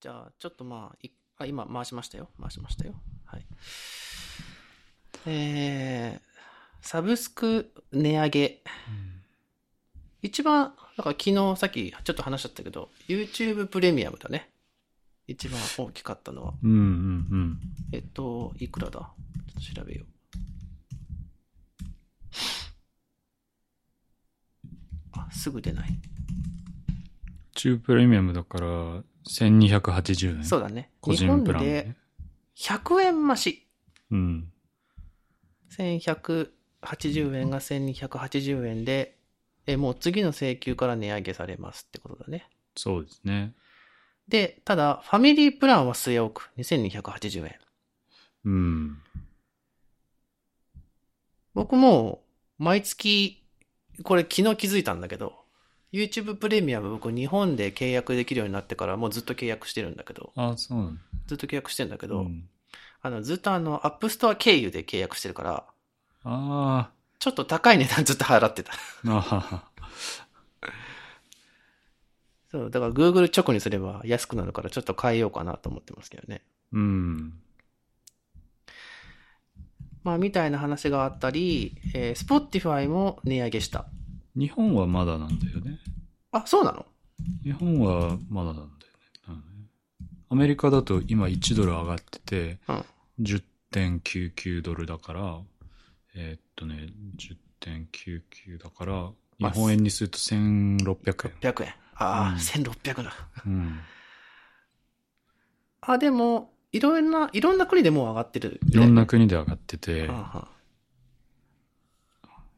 [0.00, 2.28] じゃあ、ちょっとまあ、いあ今回しましたよ。
[2.40, 2.94] 回しましたよ。
[3.24, 3.46] はい。
[5.26, 8.62] えー、サブスク値上げ。
[10.22, 14.50] 一番、だから昨日さっきちょっと話しちゃったけど、YouTube プレミアムだね。
[15.26, 16.54] 一番大きかったのは。
[16.62, 16.80] うんうんう
[17.36, 17.60] ん。
[17.92, 19.00] えっと、いくらだ？
[19.00, 19.08] ちょ
[19.72, 20.06] っと調べよう。
[25.12, 25.98] あ、すぐ出ない。
[27.54, 30.44] 中プレミアムだから、1280円。
[30.44, 30.90] そうだね。
[31.00, 31.96] 個日本人プランね、で
[32.56, 33.66] 100円増し。
[34.10, 34.52] うん。
[35.76, 39.18] 1180円が1280円で、
[39.66, 42.48] え、もう次の請求から値上げされますってことだね。
[42.76, 43.54] そうですね。
[44.28, 46.50] で、ただ、ファミリープランは据え置く。
[46.58, 47.54] 2280円。
[48.44, 48.98] うん。
[51.54, 52.22] 僕も、
[52.58, 53.42] 毎月、
[54.02, 55.45] これ昨日気づいたんだけど、
[55.92, 61.00] YouTube プレミアム僕日本で契約できるようになってからもうずっと契約してるんだけど、あ、そうなんだ。
[61.26, 62.48] ずっと契約してるんだけど、うん、
[63.02, 65.64] あの、ずっとあの、App Store 経由で契約してるから、
[66.24, 68.72] あちょっと高い値段ずっと払ってた。
[69.04, 69.64] ーあはは。
[72.50, 76.42] そう、だから Google 直にすれば安くなるからちょっと変えようかなと思ってますけどね。
[76.72, 77.38] うん。
[80.04, 83.86] まあ、みたいな話があったり、えー、Spotify も値上げした。
[84.36, 85.78] 日本はまだなんだよね。
[86.32, 86.86] あ、そうなの？
[87.42, 88.70] 日本はまだなんだよね。
[89.28, 89.42] うん
[90.28, 92.84] アメリカだと今1ドル上がってて、うん。
[93.20, 95.38] 10.99ドルだから、
[96.14, 96.88] えーっとね、
[97.64, 98.92] 10.99だから、
[99.38, 101.74] まあ日本円にすると1600 600円。
[101.94, 103.12] ああ、うん1600だ。
[103.46, 103.52] 円。
[103.52, 103.78] うん。
[105.80, 108.60] あ、でも、いろんな、いろんな国でもう上がってる。
[108.68, 110.48] いろんな国で上がってて、はあは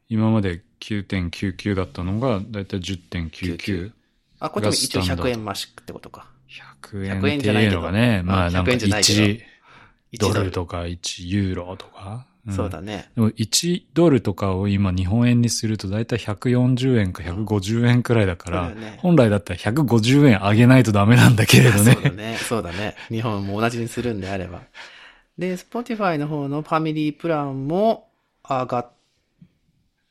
[0.09, 3.93] 今まで9.99だったのが、だいたい10.99。
[4.41, 6.27] あ、あこっちも一応がスタンダード100円増しってことか。
[6.83, 9.41] 100円100円じゃないけどっていうのがね、まうんあなんか100円じゃないけど1
[10.13, 12.27] 1ドルとか1ユーロとか。
[12.49, 13.11] んそうだね。
[13.15, 21.93] でも1ドルとかを今日本円にするとだいたい140円か150円くらいだから、ね本来だったら150円上げないとダメなんだけれどね。
[21.93, 22.37] そうだね。
[22.39, 22.97] そうだね。
[23.11, 24.63] 日本も同じにするんであれば。
[25.37, 28.09] で、Spotify の方のファミリープランも
[28.49, 28.91] 上がっ、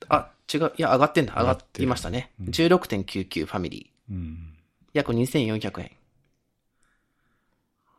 [0.09, 1.33] あ、違う、いや、上がってんだ。
[1.35, 2.31] 上がっていましたね。
[2.41, 4.13] 16.99ファミリー。
[4.13, 4.53] うん
[4.93, 5.91] 約2400円。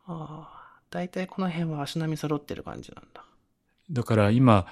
[0.06, 3.24] ああ、だいたいこの辺は足並み揃ってる感じなんだ。
[3.90, 4.66] だから今、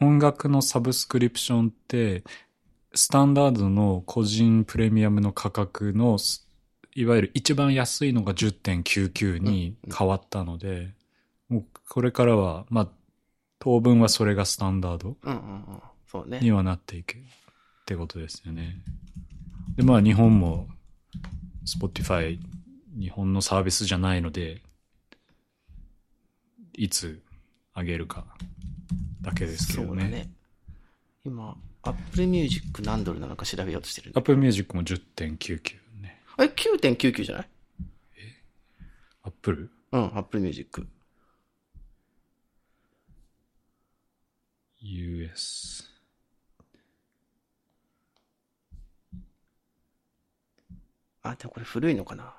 [0.00, 2.24] 音楽のサブスクリプションって、
[2.94, 6.48] スタンダードの個人プレミアムの価格の、す
[6.94, 10.94] いわゆる一番安いのが10.99に変わったので、
[11.48, 12.88] もうこれからは、まあ、
[13.58, 15.40] 当分はそれがスタンダードうんうんう
[15.76, 15.82] ん。
[16.12, 16.40] そうね。
[16.40, 17.20] にはなっていくっ
[17.86, 18.76] てことですよね。
[19.76, 20.68] で、まあ日本も
[21.64, 22.38] Spotify
[22.98, 24.60] 日本のサービスじゃないので、
[26.74, 27.22] いつ
[27.74, 28.26] 上げるか
[29.22, 29.88] だけですけどね。
[29.88, 30.30] そうだね。
[31.24, 34.12] 今、Apple Music 何ドルなのか調べようとしてる。
[34.14, 36.20] Apple Music も10.99ね。
[36.38, 37.48] え、9.99じゃない
[39.22, 39.70] ？Apple?
[39.92, 40.86] うん、Apple Music。
[44.82, 45.91] US。
[51.22, 52.34] あ、でもこれ古いのかな？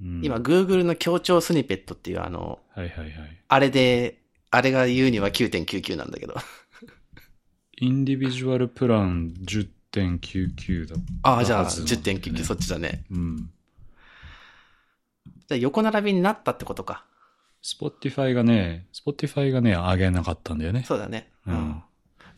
[0.00, 3.12] うん今、Google の強調スニペットっていうあの、はいはいはい。
[3.46, 4.18] あれで、
[4.50, 6.34] あれが言うには9.99なんだけど。
[7.78, 10.96] インディビジュアルプラン10.99だ。
[11.22, 13.04] ああ、じゃあはずなんだよね10.99、そっちだね。
[13.10, 13.50] うん。
[15.26, 17.04] じゃあ横並びになったってことか。
[17.62, 20.84] Spotify がね、Spotify がね、上げなかったんだよね。
[20.86, 21.30] そうだね。
[21.46, 21.82] うん。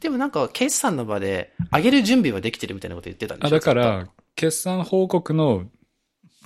[0.00, 3.56] でもなんか、決算の場で、上げる準備はできてるみたいなこと言ってたんであ、しょ？
[3.56, 5.64] だから、決算報告の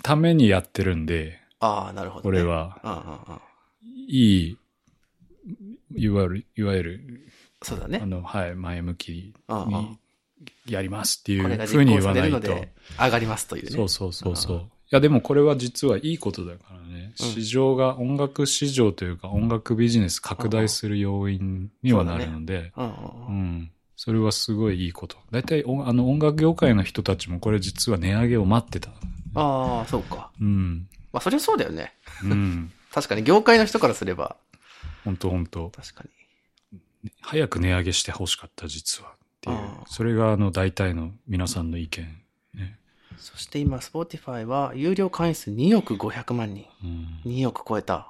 [0.02, 2.38] ためにやってるんで、ああ、なるほど、ね。
[2.38, 2.42] これ。
[2.42, 3.40] は、うんうんうん。
[4.08, 4.58] いい、
[5.94, 7.30] いわゆる、いわゆる、
[7.62, 8.06] そうだねあ。
[8.06, 9.98] の、はい、前向きに
[10.66, 12.40] やりますっていうふうに言わないと。
[12.98, 13.70] 上がりますというね。
[13.70, 14.58] そうそうそうそう。
[14.58, 17.12] いや、でもこれは実はいいことだからね。
[17.20, 22.82] うん市場が、音楽市場というか音楽ビジネス拡大する要因にはなるので、う。
[23.32, 23.70] ん。
[24.02, 25.18] それはすごいいいこと。
[25.30, 28.88] 大体、おあの、音楽業界の人たちもこれ実は値上げを待ってた。
[29.34, 30.30] ああ、そうか。
[30.40, 30.88] うん。
[31.12, 31.92] まあ、そりゃそうだよね。
[32.24, 32.72] うん。
[32.90, 34.38] 確かに、業界の人からすれば、
[35.04, 36.04] 本当本当確か
[37.04, 37.10] に。
[37.20, 39.10] 早く値上げしてほしかった、実は。
[39.10, 39.56] っていう
[39.86, 42.22] それが、あの、大体の皆さんの意見。
[42.54, 42.78] ね。
[43.18, 46.64] そして今、Spotify は、有料会員数2億500万人。
[46.82, 47.20] うん。
[47.30, 47.94] 2億超えた。
[47.94, 48.00] な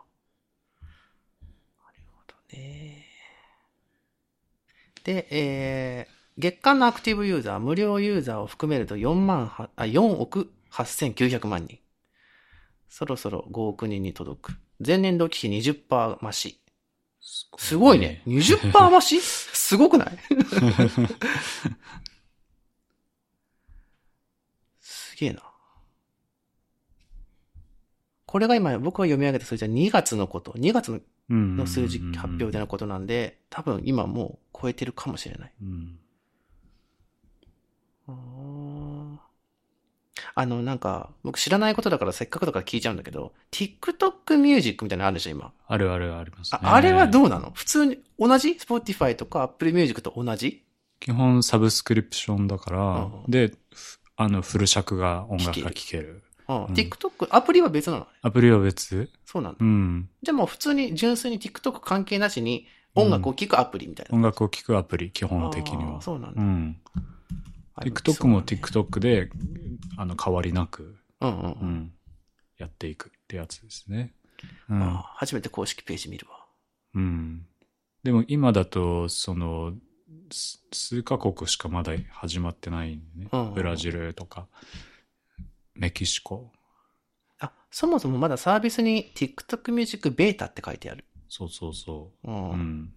[1.92, 3.09] るほどね。
[5.04, 11.78] で、えー、月間のアクティブユーザー、無料ユーザーを含めると4万、あ、4億8900万人。
[12.88, 14.52] そろそろ5億人に届く。
[14.84, 16.60] 前年度期比20%増し。
[17.20, 18.22] すごいね。
[18.26, 19.20] 20%増し？
[19.20, 20.18] すごくない？
[24.80, 25.42] すげえな。
[28.26, 30.52] これが今僕が読み上げた数字は2月のこと。
[30.52, 31.00] 2月の
[31.30, 35.52] の数字発表でのことなんで、多分今もう超えてるかもしれない。
[35.62, 35.98] うん。
[40.34, 45.52] あの、なんか、僕知らないことだからせっかくだから聞いちゃうんだけど、TikTok ミュージックみたいなのあるでしょ、今。
[45.66, 46.60] あるあるありますね。
[46.62, 47.50] ああれはどうなの？
[47.52, 50.64] 普通に、同じ ?Spotify とか Apple Music と同じ？
[51.00, 56.22] 基本サブスクリプションだから、うんで、ふあの、フル尺が音楽が聴ける。
[56.70, 58.06] TikTok、アプリは別なの？
[58.22, 59.08] アプリは別？
[59.24, 59.58] そうなんだ。
[59.60, 60.08] うん。
[60.22, 64.16] じゃあもう普通に純粋に TikTok 関係なしに音楽を聴くアプリみたいな。
[64.16, 66.00] 音楽を聴くアプリ、基本的には。
[66.02, 66.42] そうなんだ。
[66.42, 66.76] うん。
[67.80, 69.30] TikTok も TikTok で、
[69.96, 71.68] あの、変わりなく、うんうんううん。
[71.68, 71.92] ん。
[72.58, 74.12] やっていくってやつですね。
[74.68, 74.80] うん。
[75.14, 76.44] 初めて公式ページ見るわ。
[76.94, 77.46] うん。
[78.02, 79.72] でも今だと、その、
[80.32, 83.28] す数カ国しかまだ始まってないんでね。
[83.32, 84.46] うんブラジルとか、
[85.80, 86.52] メキシコ。
[87.40, 91.04] あ、そもそもまだサービスに TikTok ミュージックベータって書いてある。
[91.28, 92.32] そうそうそうう。
[92.32, 92.50] ん。
[92.50, 92.52] う。
[92.52, 92.92] うん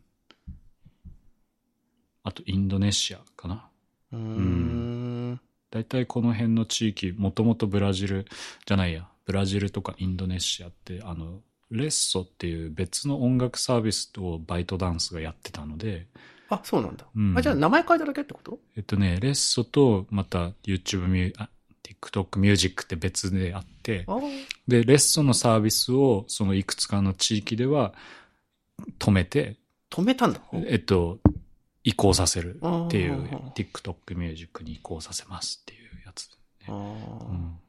[2.26, 3.70] あと、インドネシアかな。
[4.14, 5.42] ーん。
[5.72, 8.26] 大体この辺の地域、もともとブラジル
[8.66, 16.08] じゃないや、ブラジルとかインドネシアって、あの、レッソっていう別の音楽サービスとバイトダンスがやってたので、
[16.48, 17.06] あ、そうなんだ。
[17.14, 18.60] うんあ、じゃあ名前変えただけってこと？
[18.78, 21.50] えっとね、レッソとまた YouTube ミュー、あ、
[22.12, 24.20] TikTok ミュージックって別であって、あ
[24.68, 27.94] で、レッソのサービスをそのいくつかの地域では
[29.00, 29.58] 止めて、
[29.90, 30.42] 止めたんだ。
[30.68, 31.20] えっと、
[31.84, 36.30] 移行させるっていううんうんうん TikTok ミュージックに移行させますっていうやつ。
[36.68, 37.60] あうん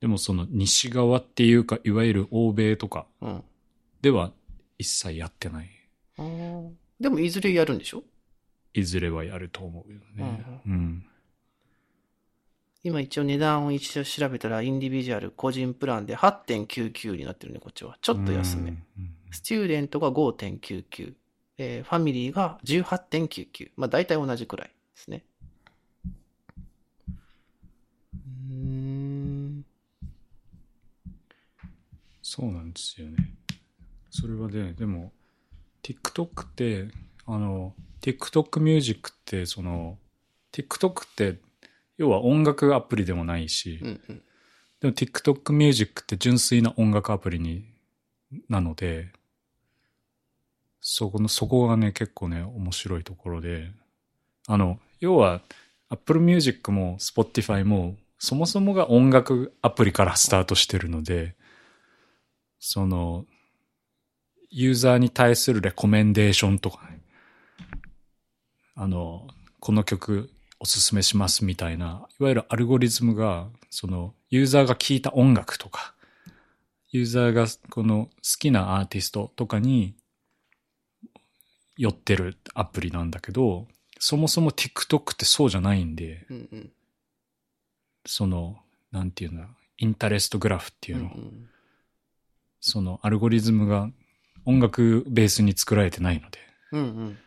[0.00, 3.06] でもその西側っていうか、いわゆる欧米とか。
[4.00, 4.30] では
[4.78, 5.68] 一切やってない。
[7.00, 8.04] でもいずれやるんでしょ？
[8.74, 10.44] いずれはやると思うよね。
[10.66, 11.04] うん。
[12.88, 17.98] 今一応値段を一応調べたらインディビジュアル個人プランで8.99になってるね、こっちは。
[18.00, 18.70] ちょっと安め。
[18.70, 18.78] うん。
[19.30, 21.12] スチューデントが5.99。
[21.58, 23.72] えーファミリーが18.99。
[23.76, 25.22] まあ大体同じくらいですね。
[28.14, 29.64] うーん。
[32.22, 33.16] そうなんですよね。
[34.10, 35.12] それはね、でも、
[35.82, 36.88] TikTok って、
[37.26, 39.98] あの、TikTok ミュージックって、その、
[40.52, 41.38] TikTok って、
[41.98, 44.22] 要は音楽アプリでもないし、うんうん。
[44.80, 47.66] でも TikTok ミュージックって純粋な音楽アプリに、
[48.48, 49.12] なので、
[50.80, 53.72] そこの、そこがね、結構ね、面白いところで、
[54.46, 55.42] あの、要は、
[55.90, 61.34] Apple Music も Spotify も、そもそもが音楽アプリからスタートしてるので、
[62.60, 63.26] その、
[64.50, 67.00] ユーザーに対するレコメンデーションとかね、
[68.74, 69.26] あの、
[69.60, 70.30] この曲
[70.60, 75.94] おすすめしますみたいな、いわゆるアルゴリズムが、その、ユーザーが聴いた音楽とか、
[76.90, 79.94] ユーザーがこの好きなアーティストとかに
[81.76, 83.68] 寄ってるアプリなんだけど、
[83.98, 86.72] そもそも TikTok ってそうじゃないんで、うんうん。
[88.06, 88.58] その、
[88.90, 89.44] なんていうの、
[89.76, 91.48] インタレストグラフっていうの、ん
[92.60, 93.90] そのアルゴリズムが
[94.44, 96.38] 音楽ベースに作られてないので。
[96.72, 96.80] うん。
[96.80, 97.18] うんうん。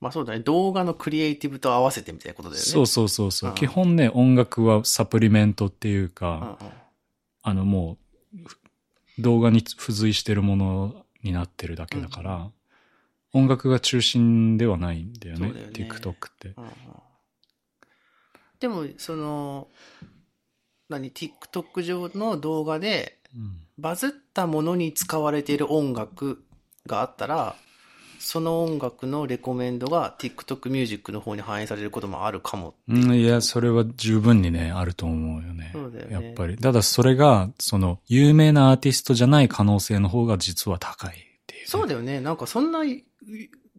[0.00, 0.40] まあそうだね。
[0.40, 2.66] 動画のクリエイティブと合わせてみたいなことだよね。
[2.66, 3.50] そうそうそうそう。
[3.50, 6.68] うん基本ね、音楽はサプリメントっていううんか、うん。
[7.42, 7.98] あのも
[8.34, 8.58] う、ふ
[9.18, 12.50] 動画に付随してるものになってるだけだから、
[13.32, 16.48] 音楽が中心ではないんだよね、そうだよね TikTok って。
[16.56, 16.70] うんうん
[18.60, 19.68] でも、その、
[20.88, 26.42] 何、TikTok 上の動画で、うんバズったものに使われている音楽
[26.86, 27.54] があったら、
[28.18, 32.74] その音楽のレコメンドが TikTok ミュージックの方に反映されることもあるかも。
[32.88, 35.70] うん、いや、それは十分にね、あると思うよね。
[35.72, 36.56] そうだよねやっぱり。
[36.56, 41.14] ただそれが、その、有名なアーティストじゃない可能性の方が実は高いっ
[41.46, 41.66] ていう、ね。
[41.66, 42.20] そうだよね。
[42.20, 42.80] なんかそんな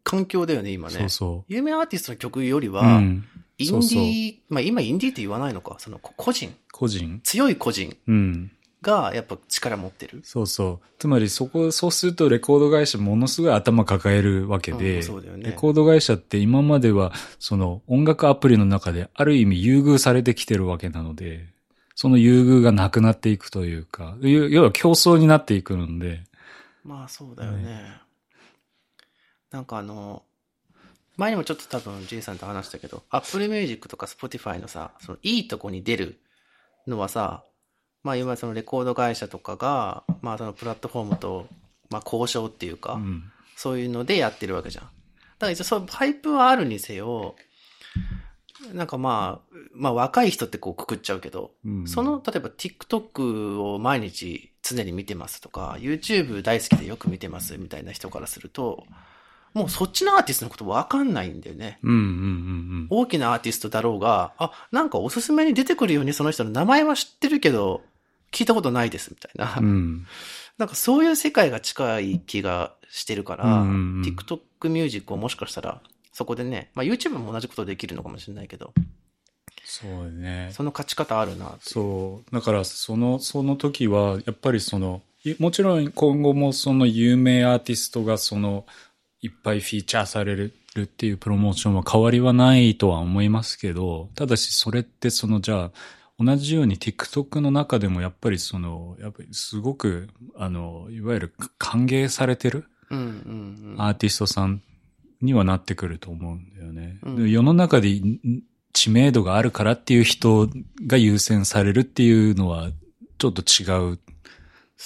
[0.03, 0.95] 環境だよね、今ね。
[0.95, 2.71] そうそ有名アーティストの曲よりう。
[2.71, 3.25] は、うん。
[3.57, 7.19] インディー、そうそうまあ今インディーって言わないのか、そのこ個人、個人。
[7.23, 8.51] 強い個人うん。
[8.81, 10.21] がやっぱ力持ってる？
[10.23, 10.87] そうそう。
[10.99, 21.47] つまりそこ、そうするとレコード会社ものすごい頭抱えるわけうで、んそうだよねレコード会社って今までは、その音楽アプリの中である意味優遇されてきてるわけなので、
[21.95, 26.23] その優遇がなくなっていくというか、要要は競争になっていくので、
[26.85, 27.99] まあそうだよね。
[29.51, 30.23] なんかあの、
[31.17, 36.21] 前にもちょっと多分 J さんと話したけど、Apple Music とか Spotify のさ、そのいいとこに出る
[36.87, 37.43] のはさ、
[38.03, 41.47] まあ今そのレコード会社とかが、まあそのプラットフォームと、
[41.89, 43.23] まあ交渉っていうか、うん。
[43.55, 44.83] そういうのでやってるわけじゃん。
[44.85, 44.93] だか
[45.47, 47.35] ら一応そう、パイプはあるにせよ、
[48.73, 58.85] なんかまあ、まあ若い人ってこうくくっちゃうけど、うんその、例えば TikTok を毎日常に見てますとか、YouTube 大好きでよく見てますみたいな人からすると、
[59.53, 61.79] もうそっちのアーティストのことわかんないんだよね。
[61.83, 67.81] うんうんうん大きなアーティストだろうが、あ、なんかおすすめに出てくるようにその人の名前は知ってるけど、
[68.31, 69.55] 聞いたことないですみたいな。
[69.59, 69.65] うん。
[69.65, 70.07] うん。
[70.57, 75.81] なんかそういう世界が近い気がしてるから、うん TikTok ミュージックをもしかしたら、
[76.11, 78.73] そこでね、まあ YouTube も同じことできるのかもしれないけど、
[79.71, 80.49] そうね。
[80.51, 82.35] その勝ち方あるなそう。
[82.35, 88.65] だから、その、その時は、やっぱりその、いもちろん今後もその有名アーティストがその、
[89.21, 95.71] いっぱいフィーチャーされるっていうプロモーションは変わりはないとは思いますけど、ただしそれってその、じゃあ、
[96.19, 102.65] 同じように TikTok の中でもやっぱりその、やっぱりすごく、あの、いわゆる歓迎されてる。
[103.77, 104.61] アーティストさん
[105.21, 106.99] にはなってくると思うんだよね。
[107.03, 108.19] うんで世の中でん
[108.73, 110.47] 知名度があるからっていう人
[110.85, 112.71] が優先されるっていうのは
[113.17, 113.99] ちょっと違う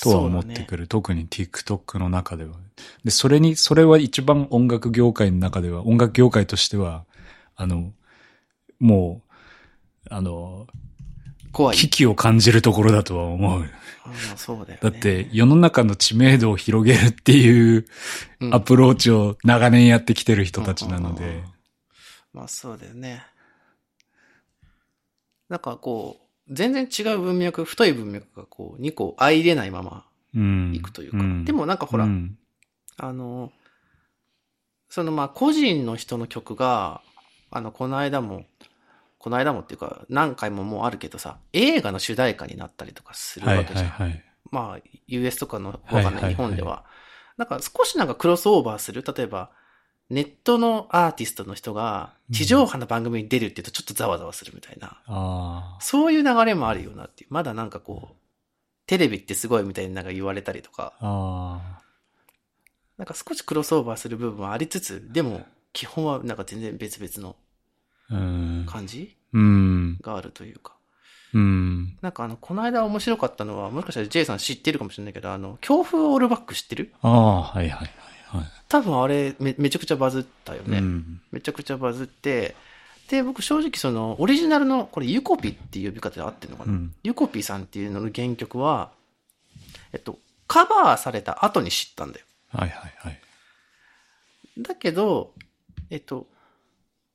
[0.02, 0.88] とは思ってくる。
[0.88, 2.56] 特に TikTok の中では。
[3.04, 7.06] で、それに、それは一番音楽業界の中では、音楽業界としては、
[7.56, 7.94] あの、
[8.80, 9.22] も
[10.10, 10.68] う、あの、
[11.54, 11.78] 怖い。
[11.78, 13.64] 危機を感じるところだとは思う。
[14.06, 14.80] ああそうだよね。
[14.82, 17.86] だって、世の中の知名度を広げるっていう
[18.42, 21.44] うんアプローチを長年やってきてる人たちなのうんうんでうん。
[22.34, 23.24] まあそうだよね。
[25.48, 30.06] なんかこう、全然違う文脈、太い文脈がこう、2個相入れないまま
[30.36, 30.74] うん。
[30.76, 31.18] いくというか。
[31.18, 32.38] んでもなんかほら、うん
[32.98, 33.52] あの、
[34.90, 37.02] そのまあ個人の人の曲が、
[37.50, 38.46] あの、この間も、
[39.24, 43.88] この間もっていうか、何回ももうあるけどさ、映画の主題歌になったりとかするはいわけじゃん。
[43.88, 44.24] はいはい。
[44.52, 46.84] まあ、US とかの、わかんない、はいはいはい日本では。
[47.38, 49.02] なんか少しなんかクロスオーバーする。
[49.02, 49.52] 例えば、
[50.10, 55.02] ネットのアーティストの人が地上波の番組に出るって言うとちょっとざわざわするみたいな。
[55.08, 57.34] あそういう流れもあるよなっていう。
[57.34, 58.16] まだなんかこう、
[58.88, 61.62] テレビってすごいみたいになんか言われたりとか、あ。
[61.80, 61.82] あ
[62.98, 67.38] なんか少しクロスオーバーする部分はありつつ、でも基本はなんか全然別々の。
[68.66, 69.16] 感じ？
[69.34, 69.98] うん。
[70.02, 70.74] があるというか。
[71.34, 71.98] うん。
[72.02, 76.94] なんかあの、この間面白かったのは、もしかしたら J さん知ってるかもしれないけど、あの、強風オールバック知ってる？
[77.02, 78.46] ああ、はいはいはいはい。
[78.70, 80.78] 多分あれめ、めちゃくちゃバズったよね。
[80.78, 81.22] うん。
[81.32, 82.56] めちゃくちゃバズって、
[83.10, 88.92] で、僕正直その、オリジナルの、これユコピっていう呼び方で合ってるのかな、うんユコピさんっていうのの原曲は、
[89.92, 92.26] えっと、カバーされた後に知ったんだよ。
[92.50, 93.20] はいはいはい。
[94.60, 95.34] だけど、
[95.90, 96.28] えっと、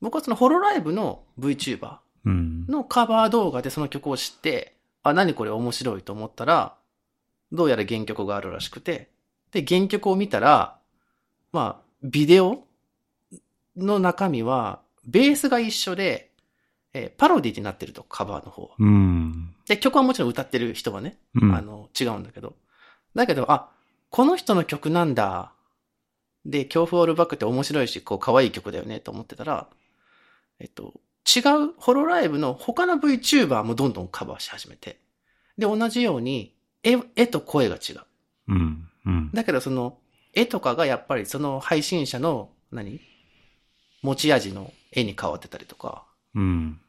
[0.01, 2.67] 僕はそのホロライブの VTuber うん。
[2.67, 6.77] のカバー動画でその曲を知って、あ、何これ面白いと思ったら、
[7.53, 9.11] どうやら原曲があるらしくて、
[9.53, 10.79] で、原曲を見たら、
[11.53, 12.65] まあ、ビデオ
[13.77, 16.31] の中身は、ベースが一緒で、
[16.93, 18.71] えーパロディになってると、カバーの方は。
[18.79, 19.55] うん。
[19.67, 22.57] で、曲はもちろん歌ってる人はね、うんあの、違うんだけど。
[23.15, 23.71] だけど、あ、
[24.11, 25.53] この人の曲なんだ。
[26.45, 29.69] で、恐怖オールバックって面白いし、こう、可愛い曲だよね、と思ってたら、
[30.61, 34.99] えっと、違うホロライブの他の VTuber もどんどんカバーし始めて。
[35.57, 38.01] で、同じように、絵、絵と声が違う。
[38.49, 38.89] うん。
[39.07, 39.31] うん。
[39.33, 39.99] だけどその、
[40.35, 43.01] 絵とかがやっぱりその配信者の、何？
[44.03, 46.05] 持ち味の絵に変わってたりとか。
[46.35, 46.81] うん。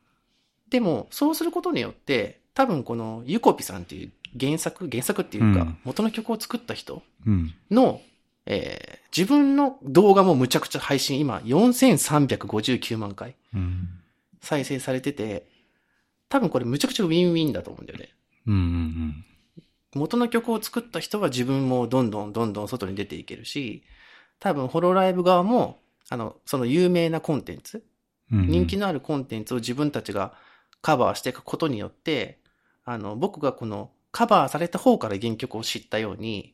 [0.69, 7.55] でも、そうすることによって、多分このユコピさんっていう原作、原作っていうか、うん元の曲を作った人うん。
[7.71, 8.01] の、
[8.49, 13.89] えー自分の動画もむちゃくちゃ配信、今4359万回うん。
[14.41, 15.47] 再生されてて、
[16.29, 18.09] 多分これむちゃくちゃウィンウィンだと思うんだよね。
[18.45, 18.55] うん。
[18.55, 19.25] うん。
[19.95, 23.83] 元の曲を作った人は自分もどんどんどんどん外に出ていけるし、
[24.39, 25.79] 多分ホロライブ側も、
[26.09, 27.83] あの、その有名なコンテンツ、
[28.31, 28.47] うん。
[28.47, 30.33] 人気のあるコンテンツを自分たちが
[30.81, 32.39] カバーしていくことによって、
[32.85, 36.53] あの、僕がこのカバーされた方から原曲を知ったように、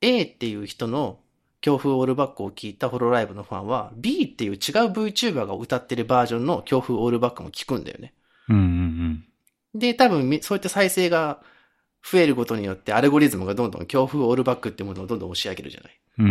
[0.00, 1.18] A っていう人の
[1.60, 8.14] 強風オールバックを聞いたホロライブのファンは、B っていう違う VTuber が歌ってるバージョンの強風オールバックも聞くんだよね。
[8.48, 8.56] うん。
[8.56, 9.24] うん。
[9.74, 11.40] で、多分み、そういった再生が
[12.08, 16.00] 増えることによって、アルゴリズムがどんどん強風オールバックってものをどんどん押し上げるじゃない。
[16.18, 16.26] うん。
[16.28, 16.30] う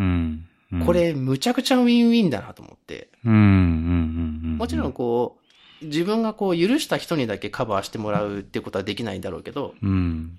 [0.00, 0.48] ん。
[0.72, 0.86] うん。
[0.86, 3.08] こ、れ、むちゃくちゃウィンウィンだなと思って。
[3.24, 3.32] うん。
[3.32, 3.40] うん。
[3.40, 4.56] うん。
[4.58, 5.38] もちろんこ
[5.82, 10.38] う、自分がこう許した人にだけカバーしてもらうってことはできないんだろうけど、うん。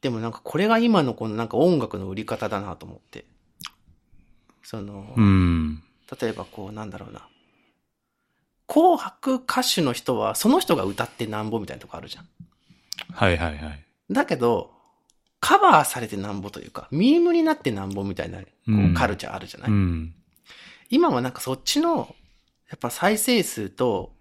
[0.00, 3.24] でもなんかこれが今のこのなんか音楽の売り方だなと思って。
[4.62, 5.82] その、うん。
[6.20, 7.26] 例えばこうなんだろうな。
[8.66, 12.28] 紅白歌手の人はその人が歌ってなんぼみたいなとこあるじゃん。
[13.12, 13.84] はいはいはい。
[14.10, 14.72] だけど、
[15.40, 20.14] カバーされてなんぼというか、ミームになってなんぼみたいな、こうカルチャーあるじゃない、うん。
[20.90, 22.14] 今はなんかそっちの、
[22.68, 24.12] やっぱ再生数と、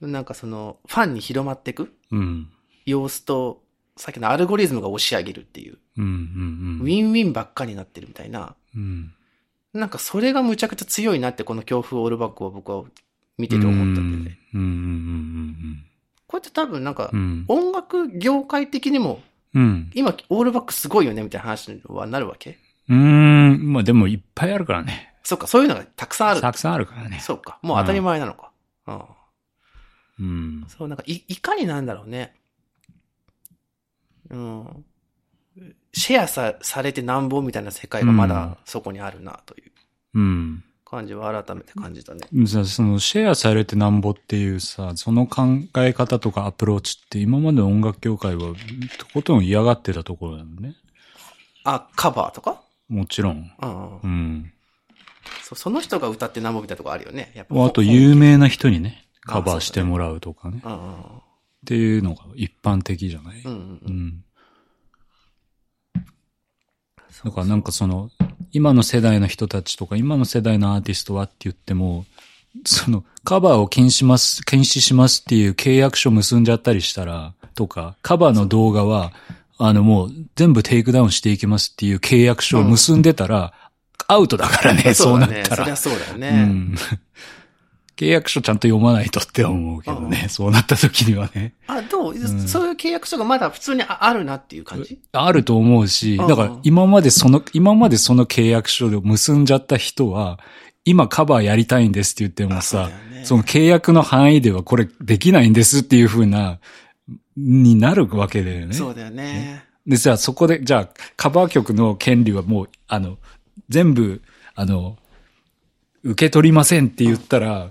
[0.00, 2.50] なんかその、ファンに広まっていくうん。
[2.86, 3.62] 様子と、
[4.00, 9.12] さっきのアルゴリズムが押し上げるっていう、うんうんウィンウィンばっかになってるみたいな、うん。
[9.74, 12.84] なんかそれがむちゃくちゃ強いなってこの恐怖オールバックを僕は
[13.36, 14.38] 見てて思ったんでね。
[14.54, 15.84] うんうんうん
[16.26, 17.44] こうやって多分なんかうんう、ん。
[17.48, 19.20] 音楽業界的にも、
[19.54, 19.90] うん。
[19.94, 22.58] 今オールバックすごいよねみたいな話はなるわけ？
[22.88, 22.98] うん。
[22.98, 23.72] うん。
[23.72, 25.12] まあでもいっぱいあるからね。
[25.22, 26.40] そっか、そういうのがたくさんある。
[26.40, 27.18] たくさんあるからね。
[27.20, 28.50] そうか、もう当たり前なのか。
[28.86, 29.02] うん。
[30.20, 30.64] うん。
[30.68, 32.34] そう、なんかい、いかになんだろうね。
[34.30, 34.84] うん。
[35.92, 39.72] シェアさ、されてなんぼみたいな世界がまうんだそこにあるなという
[40.14, 40.64] うん。
[40.84, 42.20] 感じは改めて感じたね。
[42.32, 45.42] じゃあそのシェアされてなんぼっていうさ、その考
[45.78, 48.54] え方とかアプローチって今までの音楽業界は
[48.98, 50.74] とことん嫌がってたところなのね。
[51.62, 52.60] あ、カバーとか？
[52.88, 53.52] もちろん。
[53.62, 53.98] うん。
[53.98, 54.52] うん。
[55.42, 57.30] そうその人が歌ってなんぼみたいなとこあるよね。
[57.36, 60.60] やっぱあと有名な人にね、カバーしてもらうとかね。
[60.64, 61.02] うんうん
[61.60, 63.52] っていうのが一般的じゃない、うん。
[63.52, 64.24] うん。
[67.24, 68.10] だからなんかその、
[68.52, 72.06] 今の世代の人たちとか、今の世代のアーティストはって言っても、
[72.64, 79.12] その、カバーを禁止します、禁止しますっていう契約書結んじゃったりしたら、とか、カバーの動画は、
[79.62, 83.52] あのもう全部 take down していきますっていう契約書を結んでたら、
[84.08, 85.26] アウトだからね、そうな。
[85.26, 85.76] ったらそりゃ。
[85.76, 86.44] そうだようね。
[86.44, 86.74] ん。
[88.00, 91.52] 契約書ちゃんと読まないとって思うけどね、そうなった時にはね。
[91.66, 92.48] あ、どう、ん。
[92.48, 94.98] そういう契約書がまだ普通にああるなっていう感じ？
[95.12, 100.38] あると思うし、うんだから今までその、今までその契約書で結んじゃった人は、
[100.86, 106.58] 今カバーやりたいんですって言ってもさだよね、その契約の範囲ではこれできないんですっていう風な、
[107.36, 108.72] になるわけだよね。
[108.72, 109.62] そうだよね。
[109.86, 113.18] で、じゃあそこで、じゃあカバー曲の権利はもう、あの、
[113.68, 114.22] 全部、
[114.54, 114.96] あの、
[116.02, 117.68] 受け取りませんって言ったら、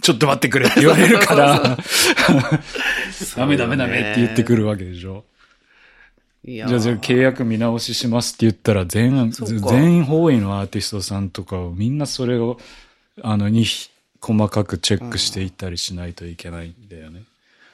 [0.00, 1.78] ちょっと待ってくれって言われるから、
[3.36, 4.62] ダメダメダメって言ってくる。
[4.62, 5.24] るわけでしょ。
[6.44, 12.58] じゃあ、じゃあ契約見直ししますって言ったら、全、全方位のアーティストさんとかをみんなそれを、
[13.22, 13.66] あの、に、
[14.20, 17.22] 細かくチェックしていったりしないといけないんだよね。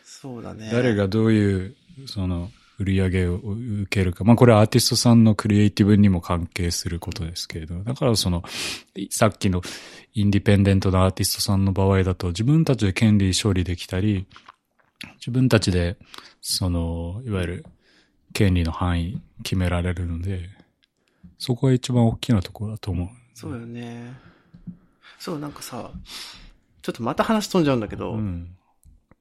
[0.04, 0.68] そうだね。
[0.72, 1.74] 誰がどういう、
[2.06, 4.24] その、売り上げを受けるか。
[4.24, 7.82] まあ、これはアーティストさんのクリエイティブにも関係することですけれど。
[7.84, 8.42] だからその、
[9.10, 9.62] さっきの
[10.12, 14.26] インディペンデントなアーティストさんの場合だと、自分たちで権利処理できたり、
[15.18, 15.96] 自分たちで、
[16.40, 17.66] その、いわゆる、
[18.32, 20.50] 権利の範囲決められるので、
[21.38, 23.08] そこが一番大きなところだと思う。
[23.32, 24.12] そうよね。
[25.20, 25.92] そう、なんかさ、
[26.82, 28.56] ちょっとまた話飛んじゃうんだけど、うん。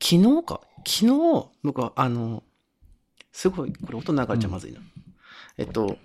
[0.02, 0.62] 昨日か？
[0.86, 2.44] 昨日、僕は、あの、
[3.34, 4.80] すごい、これ音流れちゃまずいな。
[5.58, 5.98] えっと、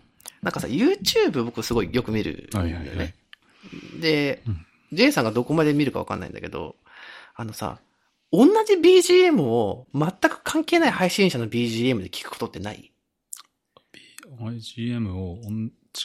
[0.43, 2.73] なんかさ、YouTube 僕すごいよく見るんだよね。
[2.75, 3.15] はいはいはい
[4.01, 6.77] で、うん J さんがどこまで見るかわかんないんだけど、
[7.35, 7.79] あのさ、
[8.33, 12.91] 同じ BGM を全く関係ない配信者の BGM で聞くことってない
[14.41, 15.39] ？IGM を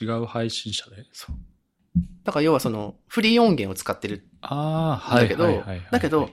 [0.01, 1.05] 違う配信者で？
[1.13, 1.36] そう。
[2.23, 5.63] だから要はその、フリー音源を使ってるああ、はいだけど。
[5.91, 6.29] だけど、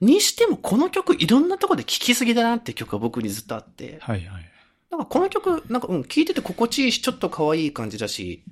[0.00, 4.50] にしてもこの曲いろんなとこで聴きすぎだなっていう曲が僕にずっとあって、はいはい。
[4.90, 8.42] なんかこの曲、なんかうん、聴いてて心地いいし、ちょっと可愛い感じだし、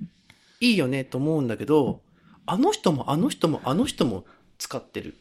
[0.59, 2.01] いいよねと思うんだけど、
[2.45, 4.25] あの人もあの人もあの人も
[4.57, 5.15] 使ってる。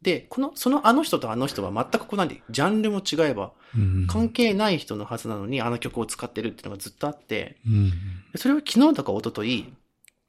[0.00, 7.92] で、この、そのあの人とあの人は全くこうなんで、ジャンルも違えば、うん関係ない人のはずなのにあの曲を使ってるっていうのがずっとあって、うん。
[8.36, 9.72] それを昨日とか一昨日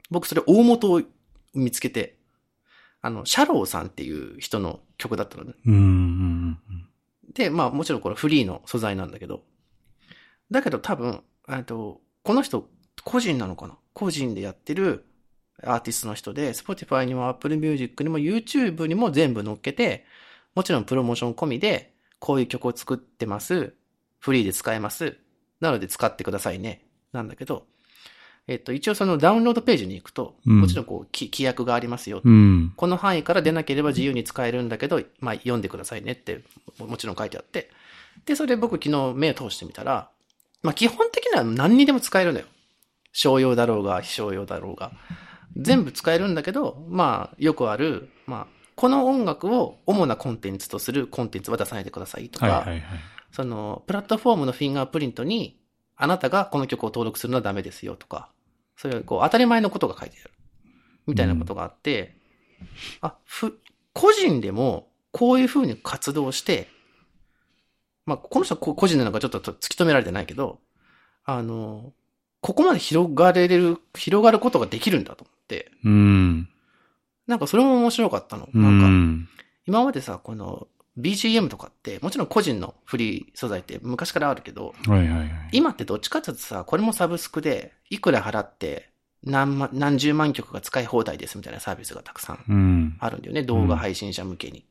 [0.10, 1.02] 僕それ大元を
[1.54, 2.18] 見つけて、
[3.04, 5.54] あの、シャローさんっていう人の曲だったのね。
[5.66, 6.60] うんうん
[7.34, 9.44] で、まあもちろんこれフリーの素材なんだけど、
[10.52, 12.68] だけど多分、えっと、この人
[13.04, 13.78] 個人なのかな？
[13.94, 15.06] 個人でやってる
[15.64, 20.06] アーティストの人で、Spotify にも Apple Music にも YouTube にも全部載っけて、
[20.56, 23.74] もちろんプロモーション込みで、こういう曲を作ってます。
[24.20, 25.18] フリーで使えます。
[25.60, 26.86] なので使ってくださいね。
[27.12, 27.66] なんだけど、
[28.48, 32.22] えっと、一応そのダウンロードページに行くと、うんもちろんこう、き規約がありますよ。
[32.24, 32.34] うん。
[32.34, 32.74] うん。
[32.76, 36.44] この範囲から出なければ自由に使えるんだけど、まあ読んでくださいねって
[36.78, 37.70] ももちろん書いてあって。
[38.26, 40.10] で、それで僕昨日目を通してみたら、
[40.62, 42.46] まあ基本的には何にでも使えるのよ。
[43.14, 44.92] 商用だろうが、非商用だろうが。
[45.56, 52.84] 全部使えるんだけど、まあよくある、まあ、この音楽を主なコンテンツとするコンテンツは出さないでくださいとか、はいはいはい。
[53.32, 55.60] その、プラットフォームのフィンガープリントに、
[55.96, 58.30] あなたがこの曲を登録するのはダメですよとか、
[58.76, 60.32] そういう、こう、当たり前のことが書いてある。
[61.08, 62.16] みたいなことがあって、
[63.02, 63.60] あ、ふ、
[63.94, 66.68] 個人でも、こういう風に活動して、
[68.06, 70.60] まあ、この人はこ個人なのかちょっと突き止められてないけど、
[71.26, 71.94] あの、
[72.42, 76.50] ここまで広がれる、広がることができるんだと思って、うん。
[77.28, 78.50] なんかそれも面白かったの。
[78.54, 79.30] うなんか、ん。
[79.66, 85.30] 今までさ、この BGM とかって、もちろん個人のフリー素材って昔からあるけど、はいはいはい。
[85.52, 88.92] 今ってどっちかっていうとさ、これもサブスクで、いくら払って、
[89.24, 92.98] 何万、何十万曲が使い放題ですみたいなサービスがたくさんうん。
[93.00, 93.44] あるんだよね。
[93.44, 94.66] 動画配信者向けに。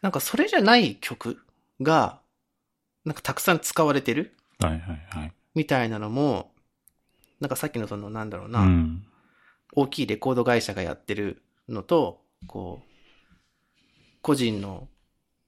[0.00, 1.38] なんかそれじゃない曲
[1.80, 2.20] が、
[3.04, 4.80] なんかたくさん使われてるはいはい
[5.10, 5.32] はい。
[5.54, 6.52] みたいなのも、
[7.40, 9.04] なんかさっきのそのなんだろうな、うん。
[9.74, 12.88] 大きいレコード会社がやってるのと、こう、
[14.22, 14.88] 個人の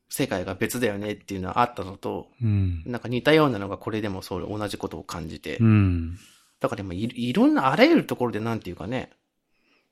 [0.09, 2.83] 世界が別だよねっていうのはあったのと、うん。
[2.87, 6.19] なんか似たようなのがこれでもそう同じことを感じて、うん。
[6.61, 9.11] だから今いいろんなあらゆるところでなんていうかね、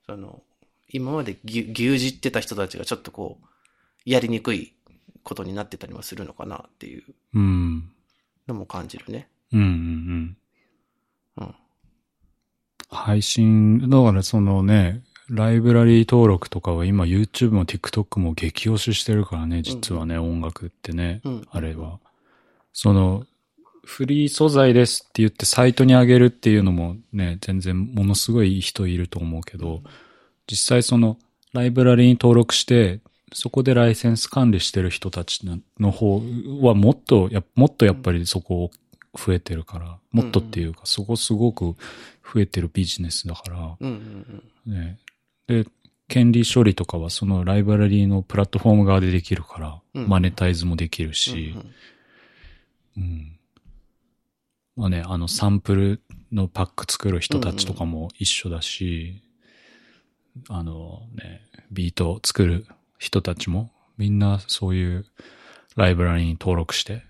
[0.07, 0.42] その、
[0.88, 3.46] 今まで牛耳ってた人たちがちょっとこう、
[4.05, 4.75] やりにくい
[5.22, 7.90] ことになってたりもするのかなっていううん。
[8.46, 9.29] のも感じるね。
[9.53, 10.37] うんうん
[11.38, 11.46] うん。
[11.46, 11.55] うん。
[12.90, 21.48] 配信、だからそのね、ライブラリー登録とかは今 YouTube も TikTok も激推ししてるからね、実はね、音楽ってね、うん。
[21.50, 22.00] あれは。
[22.74, 23.24] その、
[23.82, 29.80] フリー素材ですって言ってサイトに上げるっていうのもね、全然ものすごい人いると思うけど、
[30.46, 31.16] 実際その
[31.54, 33.00] ライブラリーに登録して、
[33.32, 35.40] そこでライセンス管理してる人たち
[35.80, 36.20] の方
[36.60, 38.70] はもっとや、もっとやっぱりそこ
[39.14, 41.74] 増えてるから、もっとっていうか、そこすごく
[42.22, 44.74] 増えてるビジネスだから、うんうん。
[44.74, 44.98] ね。
[45.46, 45.66] で、
[46.09, 51.14] 権利処理とかはそのライブラリーのプラットフォーム側でできるから、うんマネタイズもできるうん。
[51.14, 51.55] し
[52.96, 53.38] う、んうん。
[54.76, 56.02] まあね、あのサンプル
[56.33, 59.22] のパック作る人たちとかも一緒だし、
[60.48, 62.66] あのね、ビートを作る
[62.98, 65.07] 人たちもみんなそういう
[65.76, 67.05] ライブラリーに登録して、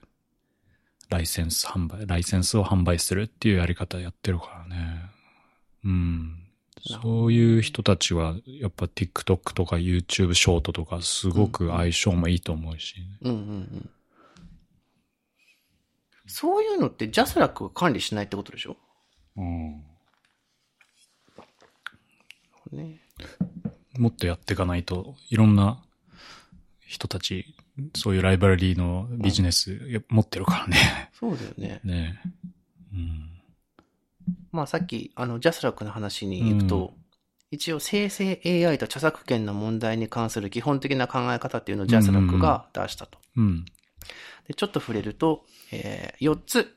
[1.08, 5.02] ライセンス販売、ライセンスを販売するっていうやり方やってるからね。
[5.84, 6.41] うん。
[6.84, 13.90] そういう人たちは、やっぱ TikTok とか YouTube ショートとかすごく相性もいいと思うし、うんうんうん。
[16.26, 18.76] そういうのってジャスラックが管理しないってことでしょ？
[19.36, 19.84] うん。
[22.72, 23.00] ね。
[23.98, 25.84] もっとやっていかないと、いろんな
[26.80, 27.54] 人たち、
[27.94, 31.10] そういうライブラリーのビジネスや持ってるからね。
[31.12, 31.80] そうだよね。
[31.84, 32.20] ね
[32.92, 33.28] うん。
[34.52, 37.02] まあさっき、あの、ジャスラックの話に行くと、うん
[37.52, 43.18] 一応生成 AI と著作権の問題に関する基本的な考え方っていうのをジャスラックが出したと。
[43.36, 43.66] うん。
[44.48, 46.74] で、ちょっと触れると、えー、4つ、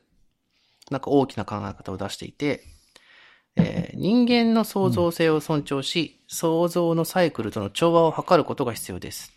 [0.90, 2.62] なんか大きな考え方を出していて、
[3.56, 9.32] えー人間の創造性を尊重し、創造のサイクルとの調和を図ることが必要です。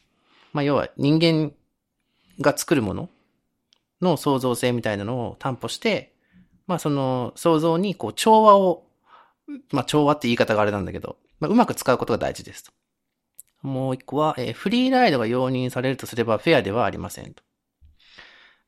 [0.52, 1.54] まあ、要は人間
[2.42, 3.10] が作るもの
[4.02, 6.14] の創造性みたいなのを担保して、
[6.70, 8.84] まあ、その創造にこう調和を、
[9.72, 12.72] まあ、調和って言い方があれなんだけど、まあ、うまく使うことが大事ですと。
[13.64, 17.42] もう一個は、えーフリーライドが容認されるとすればフェアではありませんと。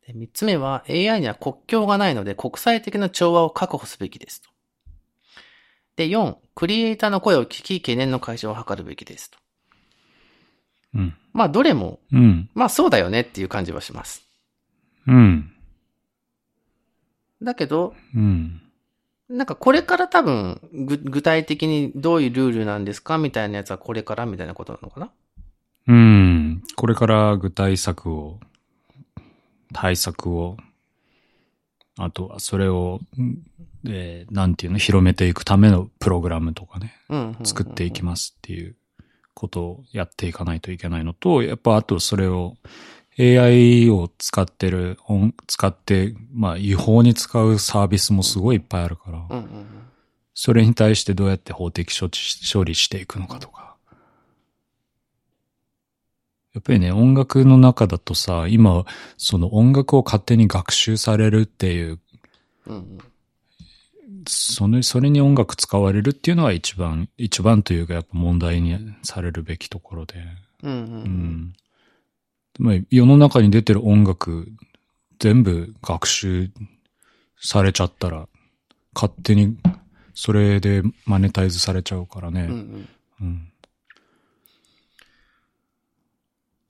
[0.07, 4.49] で三つ目は AI には国境がないので国際的な調和を確保すべきですと。
[5.95, 9.37] で、4、クリエイターの声を聞き懸念の解消を図るべきですと。
[10.95, 11.15] うん。
[11.33, 12.49] まあ、どれも、うん。
[12.55, 14.23] まあそうだよねっていう感じはします。
[15.05, 15.50] うん。
[17.41, 18.61] だけど、うん。
[19.29, 25.09] なんかこれから多分、ぐ具体的にどういうルールなんですかみたいなやつはこれからみたいなことなのかな？
[25.87, 26.63] うん。
[26.75, 28.39] これから具体策を、
[29.73, 30.57] 対策を、
[31.97, 33.37] あとはそれを、ん
[33.87, 36.93] えーなんていうの、広めていくためのプログラムとかね。
[37.43, 38.75] 作っていきますっていう
[39.33, 42.57] ことをやっていかないといけないのと、やっぱあとそれを
[43.19, 49.65] AI を使ってる、音使って、まあ違法に使うサービスもすごいいっぱいあるから、うんうんうん。
[50.33, 53.75] それに対してどうやって法的処置し処理していくのかとか。
[56.53, 58.85] やっぱりね、音楽の中だとさ、今、
[59.17, 61.99] その音楽を勝手に学習されるっていう、
[62.67, 62.97] うんうん。
[64.27, 70.15] それ、それに音楽使われるっていうのは一番、一番というかやっぱ問題にされるべきところで。
[70.63, 70.83] うんうんう。
[70.83, 71.53] うんん。
[72.59, 74.47] まあ、世の中に出てる音楽、
[75.19, 76.49] 全部学習
[77.39, 78.27] されちゃったら、
[78.93, 79.57] 勝手に
[80.13, 82.41] それでマネタイズされちゃうからね。
[82.41, 82.89] うんうん。
[83.21, 83.47] うん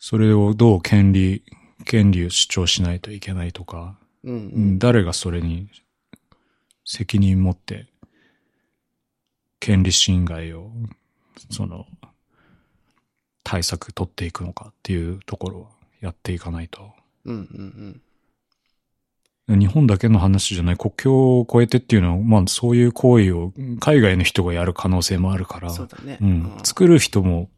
[0.04, 1.44] それをどう権利、
[1.86, 4.80] 権利を主張しないといけないとか、うんううんん。
[4.80, 5.70] 誰がそれに
[6.84, 7.86] 責任持って、
[9.60, 10.72] 権利侵害を、
[11.52, 11.86] その、
[13.44, 15.68] 対策取っていくのかっていうところは
[16.00, 16.92] やっていかないと。
[17.26, 18.02] うんうん
[19.48, 19.60] うん。
[19.60, 26.18] 日本だけの話じゃない、国境を越えてっていうのは、まあそういう行為を海外の人がやる可能性もあるから、そうだね。
[26.22, 26.58] うん。
[26.64, 27.50] 作る人も、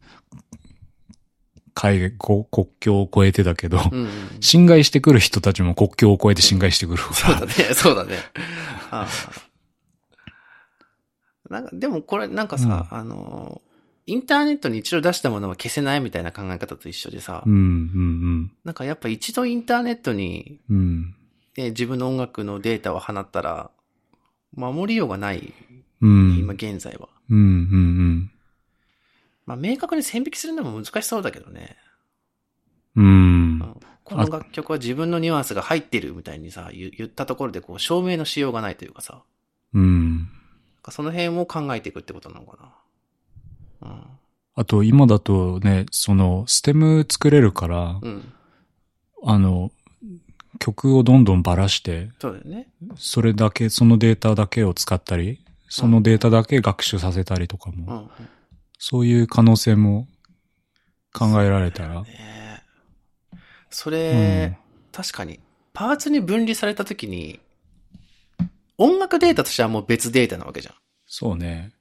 [1.74, 4.08] 海外、こ国境を越えてだけど、うんうん
[4.40, 7.14] 侵害してくる人たちも国境を越えて侵害してくるから。
[7.14, 8.16] そうだね、 そうだね。
[8.90, 9.44] ああ
[11.50, 13.62] なんか、でもこれなんかさ、あの、
[14.06, 21.14] インターネットに一度出したものは消せないみたいな考え方と一緒でさ、うん、うん、なんかやっぱ一度インターネットに、うん。
[21.56, 23.70] 自分の音楽のデータを放ったら、
[24.54, 25.54] 守りようがない、
[26.02, 26.36] うん。
[26.38, 27.08] 今現在は。
[27.30, 28.30] うん、うん、
[29.46, 31.76] まあ明確に線引きするのも難しそうだけどね。
[32.96, 33.04] うん。
[33.04, 33.08] う。
[33.08, 39.22] うんんこの楽曲は自分のニュアンスが入ってるみたいにさ、言言ったところでこう証明のしようがないというかさ、
[39.72, 40.28] うん。
[40.90, 42.74] その辺を考えていくってことなのかな。
[43.84, 44.02] うん。
[44.56, 48.32] あと、今だとね、その、ステム作れるから、うん。
[49.24, 49.70] あの、
[50.58, 52.68] 曲をどんどんばらして、そうだよね。
[52.96, 58.08] それだけ、そのデータだけを使ったり、そのデータだけ学習させたりとかも、うんうん。
[58.78, 60.06] そういう可能性も
[61.12, 62.04] 考えられたら、
[63.70, 64.56] そうれ、ん
[64.92, 65.40] 確かに、
[65.72, 67.40] パーツに分離されたときに、
[68.78, 70.74] 音楽データとしてはもう別データなわけじゃん。
[71.06, 71.72] そうね。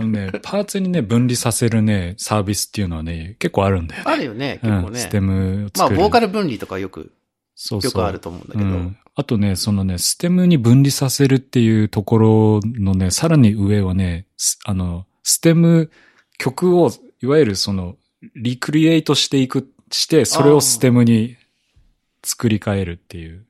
[0.00, 4.10] あのね、 パーツにね、分離させるね、サービスっていうのはね、結構あるんだよね。
[4.10, 4.88] あるよね、結構ね。
[4.88, 5.96] うん、ステムをまあ、作る。
[5.96, 7.12] ボーカル分離とかよく、
[7.54, 8.64] そうそうよくあると思うんだけど。
[8.64, 8.96] うん。
[9.14, 15.90] あとね、そのね、ステムに分離させるっていうところのね、さらに上はね、すあの、ステム、
[16.38, 16.90] 曲を、
[17.22, 17.96] いわゆるその、
[18.34, 21.36] リクリエイトしていく、して、それをステムに
[22.24, 23.44] 作り変えるっていう。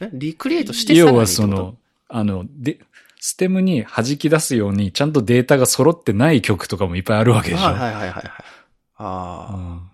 [0.00, 1.76] えリクリエイトして要はその、
[2.08, 2.80] あの、で、
[3.26, 7.64] ステムに弾き出すように、ちゃんとデータが揃ってない曲とかもいっぱいあるわけでしょ。
[7.64, 8.24] はいはいはいはいはい。
[8.96, 9.90] ああ、うん